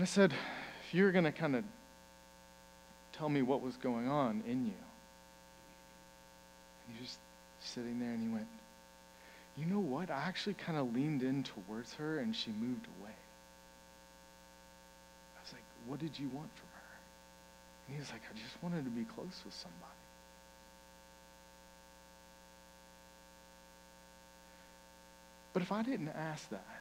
And 0.00 0.06
I 0.06 0.08
said, 0.08 0.32
if 0.32 0.94
you're 0.94 1.12
going 1.12 1.26
to 1.26 1.30
kind 1.30 1.54
of 1.54 1.62
tell 3.12 3.28
me 3.28 3.42
what 3.42 3.60
was 3.60 3.76
going 3.76 4.08
on 4.08 4.42
in 4.46 4.64
you. 4.64 4.72
And 6.86 6.96
he 6.96 7.02
was 7.02 7.18
sitting 7.60 8.00
there 8.00 8.08
and 8.08 8.22
he 8.22 8.28
went, 8.28 8.46
You 9.58 9.66
know 9.66 9.78
what? 9.78 10.10
I 10.10 10.22
actually 10.22 10.54
kind 10.54 10.78
of 10.78 10.94
leaned 10.94 11.22
in 11.22 11.42
towards 11.42 11.92
her 11.96 12.18
and 12.18 12.34
she 12.34 12.50
moved 12.50 12.86
away. 12.98 13.12
I 15.36 15.42
was 15.44 15.52
like, 15.52 15.64
What 15.86 16.00
did 16.00 16.18
you 16.18 16.28
want 16.28 16.48
from 16.54 16.68
her? 16.72 16.96
And 17.86 17.96
he 17.96 18.00
was 18.00 18.10
like, 18.10 18.22
I 18.24 18.32
just 18.38 18.56
wanted 18.62 18.84
to 18.86 18.90
be 18.90 19.04
close 19.04 19.42
with 19.44 19.52
somebody. 19.52 19.84
But 25.52 25.60
if 25.60 25.70
I 25.70 25.82
didn't 25.82 26.08
ask 26.08 26.48
that, 26.48 26.80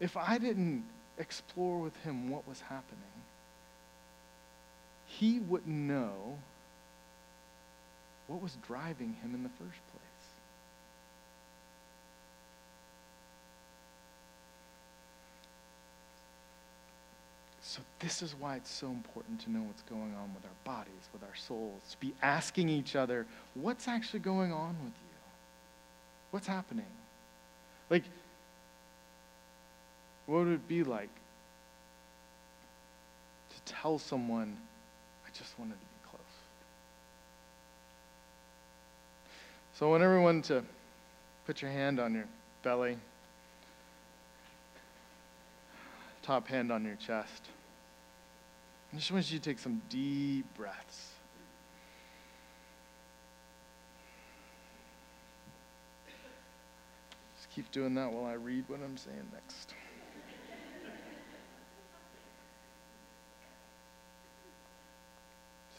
if 0.00 0.16
I 0.16 0.38
didn't 0.38 0.84
explore 1.18 1.78
with 1.78 1.96
him 1.98 2.30
what 2.30 2.46
was 2.46 2.60
happening, 2.60 3.02
he 5.06 5.38
wouldn't 5.38 5.74
know 5.74 6.38
what 8.26 8.42
was 8.42 8.56
driving 8.66 9.16
him 9.22 9.34
in 9.34 9.42
the 9.42 9.48
first 9.48 9.60
place. 9.60 10.02
So, 17.62 17.80
this 17.98 18.22
is 18.22 18.34
why 18.38 18.56
it's 18.56 18.70
so 18.70 18.86
important 18.86 19.40
to 19.40 19.50
know 19.50 19.60
what's 19.62 19.82
going 19.82 20.14
on 20.14 20.32
with 20.34 20.44
our 20.44 20.50
bodies, 20.64 20.92
with 21.12 21.22
our 21.22 21.34
souls, 21.34 21.82
to 21.90 21.96
be 21.98 22.14
asking 22.22 22.68
each 22.68 22.96
other, 22.96 23.26
what's 23.54 23.88
actually 23.88 24.20
going 24.20 24.52
on 24.52 24.76
with 24.84 24.92
you? 24.94 25.18
What's 26.30 26.46
happening? 26.46 26.86
Like, 27.90 28.04
what 30.26 30.44
would 30.44 30.52
it 30.52 30.68
be 30.68 30.82
like 30.82 31.08
to 33.50 33.72
tell 33.72 33.98
someone, 33.98 34.56
I 35.24 35.30
just 35.36 35.58
wanted 35.58 35.74
to 35.74 35.78
be 35.78 36.10
close? 36.10 36.20
So 39.74 39.86
I 39.86 39.90
want 39.90 40.02
everyone 40.02 40.42
to 40.42 40.64
put 41.46 41.62
your 41.62 41.70
hand 41.70 42.00
on 42.00 42.14
your 42.14 42.26
belly, 42.62 42.98
top 46.22 46.48
hand 46.48 46.72
on 46.72 46.84
your 46.84 46.96
chest. 46.96 47.48
I 48.92 48.96
just 48.96 49.12
want 49.12 49.30
you 49.30 49.38
to 49.38 49.44
take 49.44 49.58
some 49.58 49.80
deep 49.88 50.46
breaths. 50.56 51.12
Just 57.36 57.50
keep 57.54 57.70
doing 57.70 57.94
that 57.94 58.10
while 58.10 58.24
I 58.24 58.34
read 58.34 58.64
what 58.68 58.80
I'm 58.82 58.96
saying 58.96 59.28
next. 59.32 59.74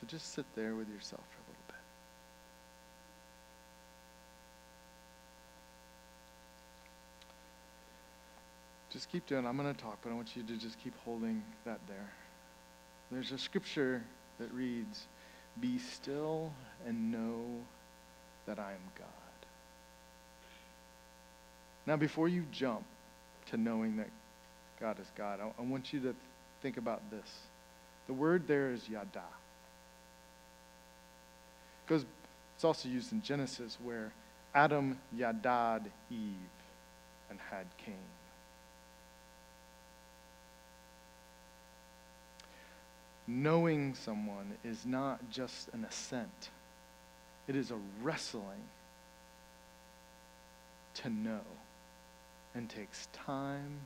Just 0.07 0.33
sit 0.33 0.45
there 0.55 0.73
with 0.73 0.87
yourself 0.87 1.21
for 1.21 1.41
a 1.41 1.45
little 1.49 1.63
bit. 1.67 1.75
Just 8.89 9.11
keep 9.11 9.25
doing. 9.27 9.45
I'm 9.45 9.57
going 9.57 9.73
to 9.73 9.79
talk, 9.79 9.97
but 10.01 10.11
I 10.11 10.13
want 10.13 10.35
you 10.35 10.43
to 10.43 10.53
just 10.53 10.81
keep 10.81 10.93
holding 11.03 11.43
that 11.65 11.79
there. 11.87 12.09
There's 13.11 13.33
a 13.33 13.37
scripture 13.37 14.01
that 14.39 14.49
reads, 14.53 15.07
"Be 15.59 15.77
still 15.77 16.53
and 16.85 17.11
know 17.11 17.43
that 18.45 18.59
I 18.59 18.71
am 18.71 18.91
God." 18.97 19.07
Now, 21.85 21.97
before 21.97 22.29
you 22.29 22.45
jump 22.51 22.85
to 23.47 23.57
knowing 23.57 23.97
that 23.97 24.09
God 24.79 24.99
is 25.01 25.07
God, 25.17 25.41
I, 25.41 25.51
I 25.61 25.65
want 25.65 25.91
you 25.91 25.99
to 26.01 26.15
think 26.61 26.77
about 26.77 27.01
this. 27.11 27.29
The 28.07 28.13
word 28.13 28.47
there 28.47 28.71
is 28.71 28.87
yada. 28.87 29.23
Because 31.88 32.06
it's 32.56 32.65
also 32.65 32.90
used 32.90 33.13
in 33.13 33.21
Genesis 33.21 33.77
where 33.81 34.12
Adam 34.54 34.98
yadad 35.15 35.85
Eve 36.12 36.35
and 37.29 37.40
had 37.50 37.65
Cain. 37.77 37.96
Knowing 43.25 43.94
someone 43.94 44.54
is 44.65 44.85
not 44.85 45.19
just 45.29 45.69
an 45.73 45.85
assent, 45.85 46.50
it 47.48 47.56
is 47.56 47.71
a 47.71 47.77
wrestling 48.02 48.63
to 50.96 51.10
know 51.10 51.42
and 52.56 52.69
takes 52.69 53.08
time 53.13 53.79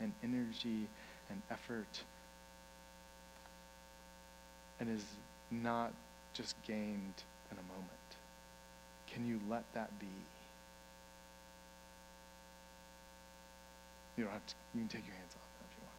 and 0.00 0.12
energy 0.22 0.86
and 1.28 1.42
effort 1.50 2.02
and 4.78 4.88
is 4.88 5.04
not 5.50 5.92
just 6.34 6.54
gained 6.66 7.24
in 7.52 7.58
a 7.58 7.68
moment. 7.68 7.88
Can 9.12 9.26
you 9.26 9.40
let 9.48 9.64
that 9.74 9.96
be? 10.00 10.06
You 14.16 14.24
don't 14.24 14.32
have 14.32 14.46
to, 14.46 14.54
you 14.74 14.80
can 14.80 14.88
take 14.88 15.06
your 15.06 15.16
hands 15.16 15.34
off 15.36 15.48
if 15.70 15.76
you 15.78 15.84
want. 15.84 15.96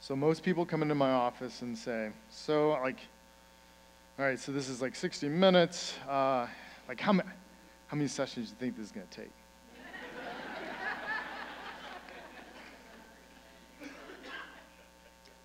So 0.00 0.16
most 0.16 0.42
people 0.42 0.64
come 0.64 0.82
into 0.82 0.94
my 0.94 1.10
office 1.10 1.62
and 1.62 1.76
say, 1.76 2.10
so 2.30 2.70
like, 2.82 2.98
all 4.18 4.24
right, 4.24 4.38
so 4.38 4.52
this 4.52 4.68
is 4.68 4.80
like 4.80 4.94
60 4.94 5.28
minutes. 5.28 5.94
Uh, 6.08 6.46
Like, 6.88 7.00
how, 7.00 7.12
many, 7.12 7.28
how 7.88 7.96
many 7.98 8.08
sessions 8.08 8.48
do 8.48 8.54
you 8.54 8.72
think 8.72 8.78
this 8.78 8.86
is 8.86 8.92
going 8.92 9.06
to 9.06 9.16
take? 9.20 9.30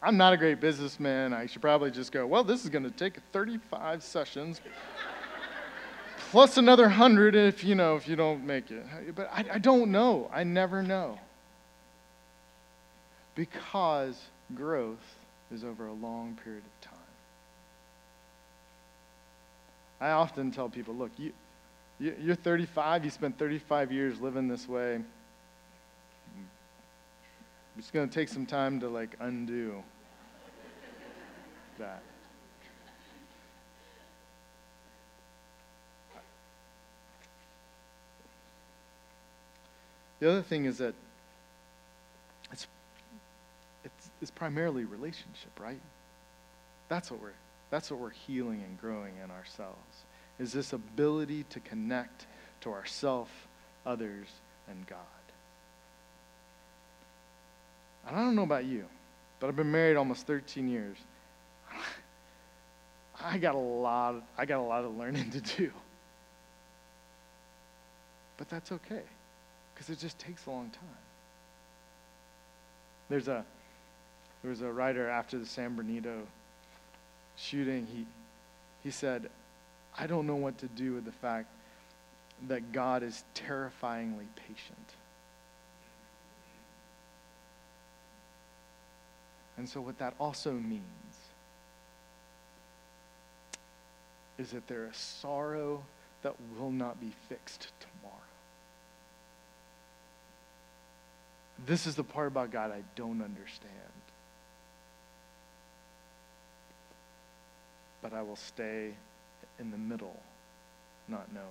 I'm 0.03 0.17
not 0.17 0.33
a 0.33 0.37
great 0.37 0.59
businessman. 0.59 1.33
I 1.33 1.45
should 1.45 1.61
probably 1.61 1.89
just 1.89 2.11
go, 2.11 2.27
well, 2.27 2.43
this 2.43 2.65
is 2.65 2.69
going 2.69 2.83
to 2.83 2.91
take 2.91 3.19
35 3.31 4.03
sessions 4.03 4.59
plus 6.29 6.57
another 6.57 6.83
100 6.83 7.35
if, 7.35 7.63
you 7.63 7.73
know, 7.73 7.95
if 7.95 8.05
you 8.05 8.17
don't 8.17 8.45
make 8.45 8.69
it. 8.69 8.85
But 9.15 9.29
I, 9.31 9.45
I 9.53 9.57
don't 9.59 9.91
know. 9.91 10.29
I 10.33 10.43
never 10.43 10.83
know. 10.83 11.17
Because 13.33 14.19
growth 14.53 15.15
is 15.53 15.63
over 15.63 15.87
a 15.87 15.93
long 15.93 16.37
period 16.43 16.63
of 16.65 16.89
time. 16.89 16.99
I 20.01 20.09
often 20.09 20.51
tell 20.51 20.67
people, 20.67 20.93
look, 20.93 21.11
you, 21.17 21.31
you're 21.99 22.35
35, 22.35 23.05
you 23.05 23.09
spent 23.09 23.39
35 23.39 23.93
years 23.93 24.19
living 24.19 24.49
this 24.49 24.67
way. 24.67 24.99
It's 27.77 27.89
going 27.89 28.09
to 28.09 28.13
take 28.13 28.27
some 28.27 28.45
time 28.45 28.81
to 28.81 28.89
like 28.89 29.15
undo 29.21 29.81
that. 31.83 32.01
The 40.19 40.31
other 40.31 40.41
thing 40.41 40.65
is 40.65 40.77
that 40.77 40.95
it's, 42.51 42.67
it's, 43.83 44.09
it's 44.21 44.31
primarily 44.31 44.85
relationship, 44.85 45.59
right? 45.59 45.81
That's 46.87 47.11
what 47.11 47.21
we're 47.21 47.31
that's 47.69 47.89
what 47.89 47.99
we're 47.99 48.11
healing 48.11 48.61
and 48.63 48.79
growing 48.79 49.13
in 49.23 49.31
ourselves. 49.31 50.03
Is 50.39 50.53
this 50.53 50.73
ability 50.73 51.43
to 51.49 51.59
connect 51.59 52.27
to 52.61 52.71
ourself, 52.71 53.29
others, 53.85 54.27
and 54.69 54.87
God. 54.87 54.99
And 58.07 58.15
I 58.15 58.19
don't 58.19 58.35
know 58.35 58.43
about 58.43 58.65
you, 58.65 58.85
but 59.39 59.47
I've 59.47 59.55
been 59.55 59.71
married 59.71 59.97
almost 59.97 60.27
13 60.27 60.67
years. 60.67 60.97
I 63.21 63.37
got 63.37 63.55
a 63.55 63.59
lot, 63.59 64.23
I 64.37 64.45
got 64.45 64.59
a 64.59 64.63
lot 64.63 64.83
of 64.83 64.97
learning 64.97 65.31
to 65.31 65.41
do. 65.41 65.71
But 68.37 68.49
that's 68.49 68.71
okay, 68.71 69.03
because 69.73 69.89
it 69.89 69.99
just 69.99 70.17
takes 70.19 70.45
a 70.45 70.49
long 70.49 70.69
time. 70.69 70.97
There's 73.09 73.27
a, 73.27 73.45
there 74.41 74.49
was 74.49 74.61
a 74.61 74.71
writer 74.71 75.07
after 75.07 75.37
the 75.37 75.45
San 75.45 75.75
Bernardino 75.75 76.23
shooting, 77.35 77.87
he, 77.87 78.05
he 78.83 78.91
said, 78.91 79.29
I 79.97 80.07
don't 80.07 80.25
know 80.25 80.35
what 80.35 80.57
to 80.59 80.67
do 80.67 80.93
with 80.93 81.05
the 81.05 81.11
fact 81.11 81.47
that 82.47 82.71
God 82.71 83.03
is 83.03 83.23
terrifyingly 83.33 84.27
patient. 84.35 84.77
And 89.57 89.69
so, 89.69 89.81
what 89.81 89.99
that 89.99 90.15
also 90.19 90.51
means 90.51 90.81
is 94.37 94.51
that 94.51 94.67
there 94.67 94.85
is 94.85 94.97
sorrow 94.97 95.83
that 96.23 96.35
will 96.57 96.71
not 96.71 96.99
be 96.99 97.11
fixed 97.29 97.67
tomorrow. 97.79 98.17
This 101.65 101.85
is 101.85 101.95
the 101.95 102.03
part 102.03 102.27
about 102.27 102.51
God 102.51 102.71
I 102.71 102.83
don't 102.95 103.21
understand. 103.21 103.71
But 108.01 108.13
I 108.13 108.21
will 108.21 108.35
stay 108.35 108.91
in 109.59 109.71
the 109.71 109.77
middle, 109.77 110.19
not 111.07 111.31
knowing. 111.33 111.47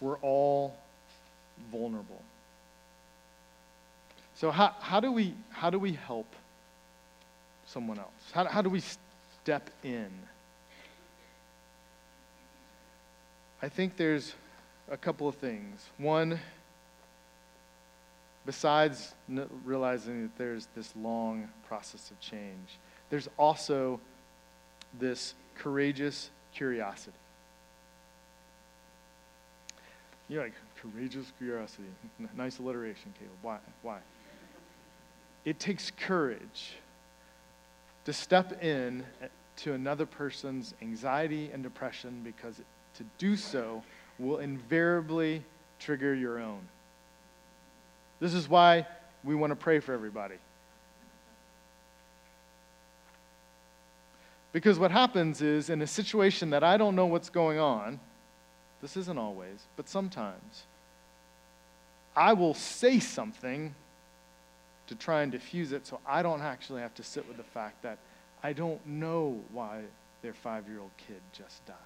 We're 0.00 0.18
all 0.18 0.76
vulnerable. 1.70 2.22
So 4.34 4.50
how, 4.50 4.74
how, 4.80 5.00
do 5.00 5.12
we, 5.12 5.34
how 5.50 5.70
do 5.70 5.78
we 5.78 5.92
help 5.92 6.26
someone 7.72 7.98
else? 7.98 8.08
How, 8.32 8.46
how 8.46 8.62
do 8.62 8.68
we 8.68 8.82
step 9.42 9.70
in? 9.84 10.10
I 13.62 13.68
think 13.68 13.96
there's 13.96 14.34
a 14.90 14.96
couple 14.96 15.28
of 15.28 15.36
things. 15.36 15.86
One, 15.98 16.40
besides 18.46 19.14
realizing 19.64 20.22
that 20.22 20.38
there's 20.38 20.66
this 20.74 20.92
long 20.96 21.48
process 21.68 22.10
of 22.10 22.18
change, 22.20 22.78
there's 23.10 23.28
also 23.38 24.00
this 24.98 25.34
courageous 25.56 26.30
curiosity. 26.54 27.16
You're 30.28 30.44
like, 30.44 30.54
courageous 30.80 31.32
curiosity. 31.38 31.88
Nice 32.36 32.58
alliteration, 32.58 33.12
Caleb. 33.18 33.32
Why? 33.42 33.58
Why? 33.82 33.98
It 35.44 35.58
takes 35.58 35.90
courage 35.90 36.76
to 38.04 38.12
step 38.12 38.62
in 38.62 39.04
to 39.56 39.74
another 39.74 40.06
person's 40.06 40.74
anxiety 40.80 41.50
and 41.52 41.62
depression 41.62 42.22
because 42.24 42.60
to 42.94 43.04
do 43.18 43.36
so 43.36 43.82
will 44.18 44.38
invariably 44.38 45.44
trigger 45.78 46.14
your 46.14 46.38
own. 46.38 46.60
This 48.20 48.34
is 48.34 48.48
why 48.48 48.86
we 49.24 49.34
want 49.34 49.50
to 49.50 49.56
pray 49.56 49.80
for 49.80 49.92
everybody. 49.92 50.36
Because 54.52 54.78
what 54.78 54.90
happens 54.90 55.42
is, 55.42 55.70
in 55.70 55.80
a 55.80 55.86
situation 55.86 56.50
that 56.50 56.64
I 56.64 56.76
don't 56.76 56.96
know 56.96 57.06
what's 57.06 57.30
going 57.30 57.58
on, 57.58 58.00
this 58.82 58.96
isn't 58.96 59.18
always, 59.18 59.60
but 59.76 59.88
sometimes, 59.88 60.64
I 62.16 62.32
will 62.32 62.54
say 62.54 62.98
something 62.98 63.74
to 64.90 64.96
try 64.96 65.22
and 65.22 65.30
diffuse 65.30 65.70
it 65.70 65.86
so 65.86 66.00
I 66.04 66.20
don't 66.20 66.42
actually 66.42 66.82
have 66.82 66.94
to 66.96 67.04
sit 67.04 67.26
with 67.28 67.36
the 67.36 67.44
fact 67.44 67.80
that 67.84 67.98
I 68.42 68.52
don't 68.52 68.84
know 68.84 69.40
why 69.52 69.82
their 70.20 70.34
five 70.34 70.68
year 70.68 70.80
old 70.80 70.90
kid 71.06 71.20
just 71.32 71.64
died. 71.64 71.76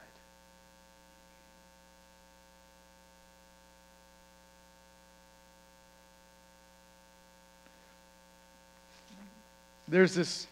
There's 9.86 10.14
this 10.14 10.46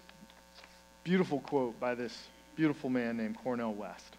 beautiful 1.04 1.40
quote 1.40 1.80
by 1.80 1.94
this 1.94 2.26
beautiful 2.54 2.90
man 2.90 3.16
named 3.16 3.38
Cornel 3.42 3.72
West. 3.72 4.14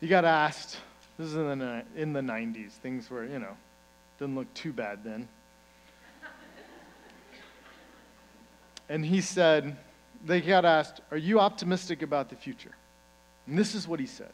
He 0.00 0.08
got 0.08 0.24
asked, 0.24 0.78
this 1.16 1.28
is 1.28 1.36
in 1.36 1.60
the, 1.60 1.84
in 1.94 2.12
the 2.12 2.20
90s, 2.20 2.72
things 2.72 3.08
were, 3.08 3.24
you 3.24 3.38
know, 3.38 3.56
didn't 4.18 4.34
look 4.34 4.52
too 4.52 4.72
bad 4.72 5.04
then. 5.04 5.28
And 8.90 9.06
he 9.06 9.20
said, 9.20 9.76
they 10.26 10.40
got 10.40 10.64
asked, 10.64 11.00
Are 11.12 11.16
you 11.16 11.40
optimistic 11.40 12.02
about 12.02 12.28
the 12.28 12.36
future? 12.36 12.74
And 13.46 13.56
this 13.56 13.74
is 13.74 13.88
what 13.88 14.00
he 14.00 14.06
said 14.06 14.32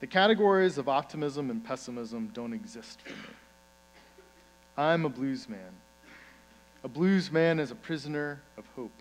The 0.00 0.06
categories 0.06 0.78
of 0.78 0.88
optimism 0.88 1.50
and 1.50 1.62
pessimism 1.62 2.30
don't 2.32 2.52
exist 2.52 3.02
for 3.02 3.10
me. 3.10 3.34
I'm 4.78 5.04
a 5.04 5.08
blues 5.08 5.48
man. 5.48 5.72
A 6.84 6.88
blues 6.88 7.32
man 7.32 7.58
is 7.58 7.72
a 7.72 7.74
prisoner 7.74 8.40
of 8.56 8.64
hope. 8.76 8.92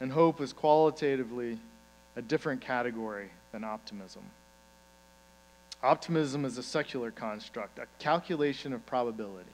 And 0.00 0.12
hope 0.12 0.40
is 0.40 0.52
qualitatively 0.52 1.58
a 2.14 2.22
different 2.22 2.60
category 2.60 3.30
than 3.50 3.64
optimism. 3.64 4.22
Optimism 5.82 6.44
is 6.44 6.56
a 6.56 6.62
secular 6.62 7.10
construct, 7.10 7.78
a 7.80 7.86
calculation 7.98 8.72
of 8.72 8.86
probability. 8.86 9.50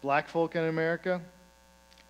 Black 0.00 0.28
folk 0.28 0.56
in 0.56 0.64
America 0.64 1.20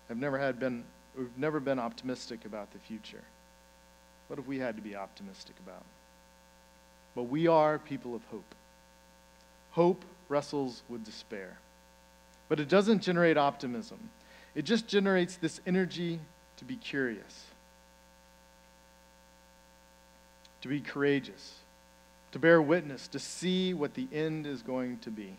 have 0.09 0.17
never 0.17 0.37
had 0.37 0.59
been 0.59 0.83
we've 1.17 1.37
never 1.37 1.59
been 1.59 1.79
optimistic 1.79 2.45
about 2.45 2.71
the 2.71 2.79
future. 2.79 3.23
What 4.27 4.37
have 4.37 4.47
we 4.47 4.59
had 4.59 4.75
to 4.75 4.81
be 4.81 4.95
optimistic 4.95 5.55
about? 5.65 5.83
But 7.15 7.23
we 7.23 7.47
are 7.47 7.79
people 7.79 8.15
of 8.15 8.23
hope. 8.25 8.55
Hope 9.71 10.03
wrestles 10.27 10.83
with 10.87 11.03
despair. 11.03 11.57
But 12.47 12.59
it 12.59 12.69
doesn't 12.69 13.01
generate 13.01 13.37
optimism, 13.37 14.09
it 14.55 14.63
just 14.63 14.87
generates 14.87 15.35
this 15.35 15.61
energy 15.65 16.19
to 16.57 16.65
be 16.65 16.75
curious, 16.75 17.45
to 20.61 20.67
be 20.67 20.81
courageous, 20.81 21.55
to 22.31 22.39
bear 22.39 22.61
witness, 22.61 23.07
to 23.09 23.19
see 23.19 23.73
what 23.73 23.93
the 23.93 24.07
end 24.11 24.45
is 24.45 24.61
going 24.61 24.99
to 24.99 25.09
be. 25.09 25.37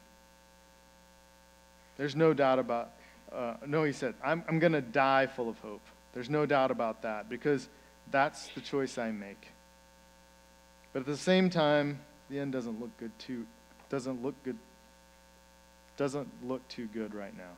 There's 1.96 2.16
no 2.16 2.32
doubt 2.32 2.58
about, 2.58 2.92
uh, 3.32 3.54
no, 3.66 3.84
he 3.84 3.92
said, 3.92 4.14
I'm, 4.24 4.44
I'm 4.48 4.58
going 4.58 4.72
to 4.72 4.80
die 4.80 5.26
full 5.26 5.48
of 5.48 5.58
hope. 5.60 5.82
There's 6.12 6.30
no 6.30 6.46
doubt 6.46 6.70
about 6.70 7.02
that 7.02 7.28
because 7.28 7.68
that's 8.10 8.48
the 8.48 8.60
choice 8.60 8.98
I 8.98 9.10
make. 9.12 9.48
But 10.92 11.00
at 11.00 11.06
the 11.06 11.16
same 11.16 11.50
time, 11.50 12.00
the 12.28 12.38
end 12.38 12.52
doesn't 12.52 12.80
look 12.80 12.96
good 12.98 13.16
too, 13.18 13.46
doesn't 13.88 14.22
look 14.22 14.34
good, 14.42 14.58
doesn't 15.96 16.28
look 16.44 16.66
too 16.68 16.86
good 16.86 17.14
right 17.14 17.36
now. 17.36 17.52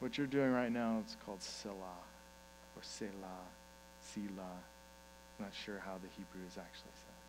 What 0.00 0.18
you're 0.18 0.26
doing 0.26 0.52
right 0.52 0.70
now 0.70 1.02
is 1.06 1.16
called 1.24 1.42
Selah 1.42 1.74
or 2.76 2.82
Selah, 2.82 3.10
Selah. 4.02 4.58
I'm 5.38 5.46
not 5.46 5.52
sure 5.54 5.80
how 5.84 5.94
the 5.94 6.08
Hebrew 6.08 6.46
is 6.46 6.58
actually 6.58 6.92
said 6.92 7.23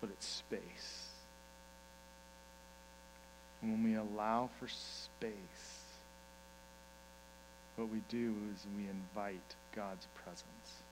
but 0.00 0.10
it's 0.10 0.26
space. 0.26 1.08
And 3.62 3.72
when 3.72 3.84
we 3.84 3.96
allow 3.96 4.50
for 4.60 4.68
space, 4.68 5.30
what 7.76 7.88
we 7.88 8.00
do 8.08 8.34
is 8.54 8.66
we 8.76 8.84
invite 8.88 9.54
God's 9.74 10.06
presence. 10.22 10.82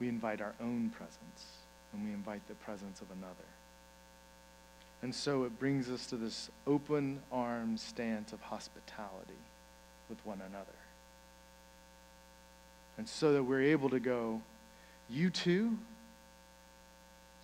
We 0.00 0.08
invite 0.08 0.40
our 0.40 0.54
own 0.60 0.90
presence, 0.90 1.46
and 1.92 2.04
we 2.04 2.12
invite 2.12 2.46
the 2.48 2.54
presence 2.54 3.00
of 3.00 3.10
another. 3.10 3.34
And 5.02 5.14
so 5.14 5.44
it 5.44 5.58
brings 5.58 5.90
us 5.90 6.06
to 6.06 6.16
this 6.16 6.50
open 6.66 7.20
arms 7.32 7.82
stance 7.82 8.32
of 8.32 8.40
hospitality 8.40 9.38
with 10.08 10.24
one 10.24 10.40
another. 10.40 10.66
And 12.98 13.08
so 13.08 13.32
that 13.32 13.42
we're 13.42 13.62
able 13.62 13.90
to 13.90 14.00
go, 14.00 14.42
You 15.08 15.30
too? 15.30 15.78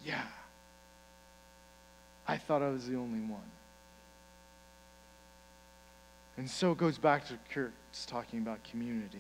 Yeah. 0.04 0.22
I 2.26 2.36
thought 2.36 2.62
I 2.62 2.68
was 2.68 2.86
the 2.86 2.96
only 2.96 3.20
one. 3.20 3.40
And 6.36 6.48
so 6.48 6.72
it 6.72 6.78
goes 6.78 6.98
back 6.98 7.26
to 7.28 7.38
Kurt's 7.52 8.06
talking 8.06 8.38
about 8.38 8.62
community. 8.62 9.18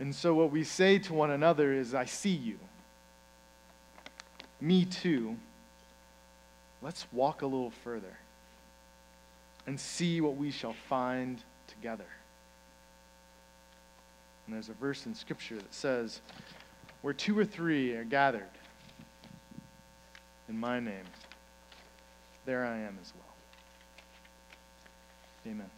And 0.00 0.14
so 0.14 0.34
what 0.34 0.50
we 0.50 0.64
say 0.64 0.98
to 1.00 1.12
one 1.12 1.30
another 1.30 1.72
is, 1.72 1.94
I 1.94 2.06
see 2.06 2.30
you. 2.30 2.58
Me 4.60 4.84
too. 4.84 5.36
Let's 6.80 7.06
walk 7.12 7.42
a 7.42 7.46
little 7.46 7.70
further 7.70 8.16
and 9.66 9.78
see 9.78 10.20
what 10.20 10.36
we 10.36 10.50
shall 10.50 10.74
find 10.88 11.42
together. 11.68 12.06
And 14.46 14.54
there's 14.56 14.68
a 14.68 14.74
verse 14.74 15.06
in 15.06 15.14
Scripture 15.14 15.56
that 15.56 15.72
says, 15.72 16.20
Where 17.02 17.12
two 17.12 17.38
or 17.38 17.44
three 17.44 17.94
are 17.94 18.04
gathered 18.04 18.48
in 20.48 20.58
my 20.58 20.80
name, 20.80 21.04
there 22.46 22.64
I 22.64 22.78
am 22.78 22.96
as 23.00 23.12
well. 23.14 23.34
Amen. 25.52 25.70